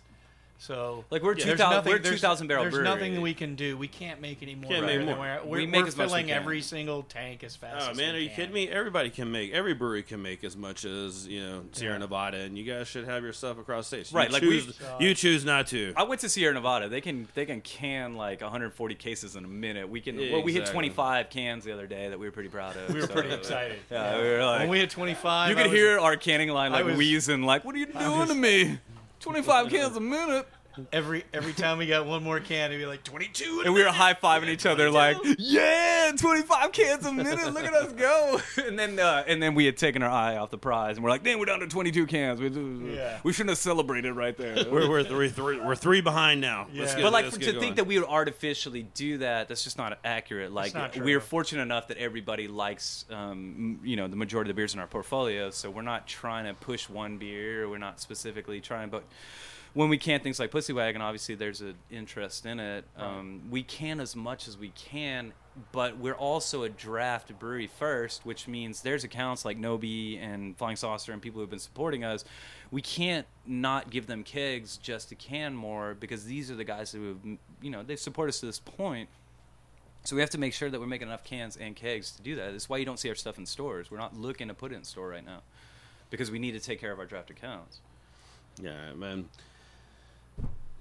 [0.64, 2.88] So Like, we're there's 2,000 nothing- we're there's- 2,000 barrel There's brewery.
[2.88, 3.76] nothing we can do.
[3.76, 4.70] We can't make any more.
[4.70, 5.16] Can't make more.
[5.18, 7.86] We're, We we're, make we're as much we filling every single tank as fast.
[7.86, 8.36] Oh as man, are you can.
[8.36, 8.68] kidding me?
[8.70, 9.52] Everybody can make.
[9.52, 11.98] Every brewery can make as much as you know Sierra Yeah.
[11.98, 14.10] Nevada, and you guys should have your stuff across states.
[14.10, 15.92] Right, You like choose, we- you choose not to.
[15.98, 16.88] I went to Sierra Nevada.
[16.88, 19.86] They can they can can like 140 cases in a minute.
[19.90, 20.18] We can.
[20.18, 22.88] Yeah, well, we hit 25 cans the other day that we were pretty proud of.
[22.88, 23.78] We were so- pretty excited.
[23.90, 26.86] Yeah, we were like, when we hit 25, you could hear our canning line like
[26.86, 28.78] was- wheezing, like, "What are you doing to me?
[29.24, 30.46] 25 cans a minute."
[30.92, 33.62] Every every time we got one more can, it'd be like 22.
[33.64, 37.52] And we were high fiving each other like, "Yeah, 25 cans a minute.
[37.52, 40.50] Look at us go!" And then uh, and then we had taken our eye off
[40.50, 42.40] the prize, and we're like, "Damn, we're down to 22 cans.
[42.40, 42.48] We,
[42.94, 43.18] Yeah.
[43.22, 46.66] we shouldn't have celebrated right there." we're we're three, three we're three behind now.
[46.72, 46.84] Yeah.
[46.86, 49.78] get, but like let's to get think that we would artificially do that, that's just
[49.78, 50.52] not accurate.
[50.52, 54.60] Like not we're fortunate enough that everybody likes, um, you know, the majority of the
[54.60, 55.50] beers in our portfolio.
[55.50, 57.68] So we're not trying to push one beer.
[57.68, 59.04] We're not specifically trying, but
[59.74, 62.84] when we can things like Pussy Wagon, obviously there's an interest in it.
[62.96, 65.32] Um, we can as much as we can,
[65.72, 70.76] but we're also a draft brewery first, which means there's accounts like Nobi and Flying
[70.76, 72.24] Saucer and people who've been supporting us.
[72.70, 76.92] We can't not give them kegs just to can more because these are the guys
[76.92, 77.18] who have,
[77.60, 79.08] you know, they've supported us to this point.
[80.04, 82.36] So we have to make sure that we're making enough cans and kegs to do
[82.36, 82.52] that.
[82.52, 83.90] That's why you don't see our stuff in stores.
[83.90, 85.42] We're not looking to put it in store right now
[86.10, 87.80] because we need to take care of our draft accounts.
[88.60, 89.28] Yeah, man.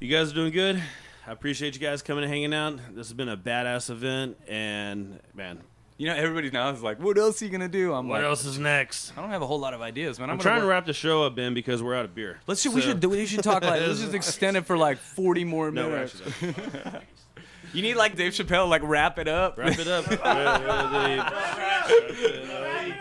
[0.04, 0.84] You guys are doing good.
[1.26, 2.78] I appreciate you guys coming and hanging out.
[2.94, 5.62] This has been a badass event, and man,
[5.98, 8.24] You know, everybody now is like, "What else are you gonna do?" I'm like What
[8.24, 9.14] like, else is next?
[9.18, 10.26] I don't have a whole lot of ideas, man.
[10.30, 12.42] I'm, I'm, gonna trying to wrap the show up, Ben, because we're out of beer.
[12.48, 12.66] Let's.
[12.68, 13.00] we So- should.
[13.00, 13.80] do- We should talk like.
[13.80, 16.22] let's just extend it for like 40 more No, we're minutes.
[17.74, 19.58] you need like Dave Chappelle, like wrap it up.
[19.58, 20.06] Wrap it up.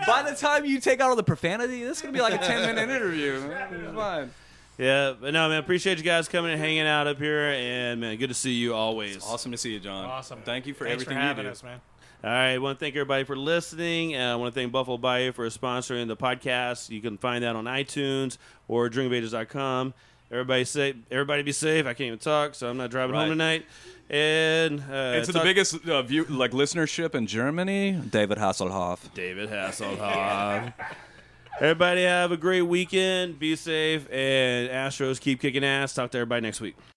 [0.07, 2.39] By the time you take out all the profanity, this is gonna be like a
[2.39, 3.41] 10 minute interview.
[3.51, 4.31] It's fine.
[4.79, 8.17] Yeah, but no, man, appreciate you guys coming and hanging out up here, and man,
[8.17, 9.23] good to see you always.
[9.25, 10.07] awesome to see you, John.
[10.07, 10.41] Awesome.
[10.43, 11.53] Thank you for Thanks everything for having you do.
[11.53, 11.81] us, man.
[12.25, 14.17] All right, I want to thank everybody for listening.
[14.17, 16.89] Uh, I want to thank Buffalo Bayou for sponsoring the podcast.
[16.89, 19.93] You can find that on iTunes or drinkofages.com.
[20.31, 20.97] Everybody safe.
[21.11, 21.85] Everybody be safe.
[21.85, 23.67] I can't even talk, so I'm not driving home tonight.
[24.09, 27.93] And uh, It's the biggest uh, view, like listenership in Germany.
[28.11, 29.13] David Hasselhoff.
[29.15, 30.73] David Hasselhoff.
[31.61, 33.39] everybody have a great weekend.
[33.39, 35.95] Be safe, and Astros keep kicking ass.
[35.95, 36.77] Talk to everybody next week.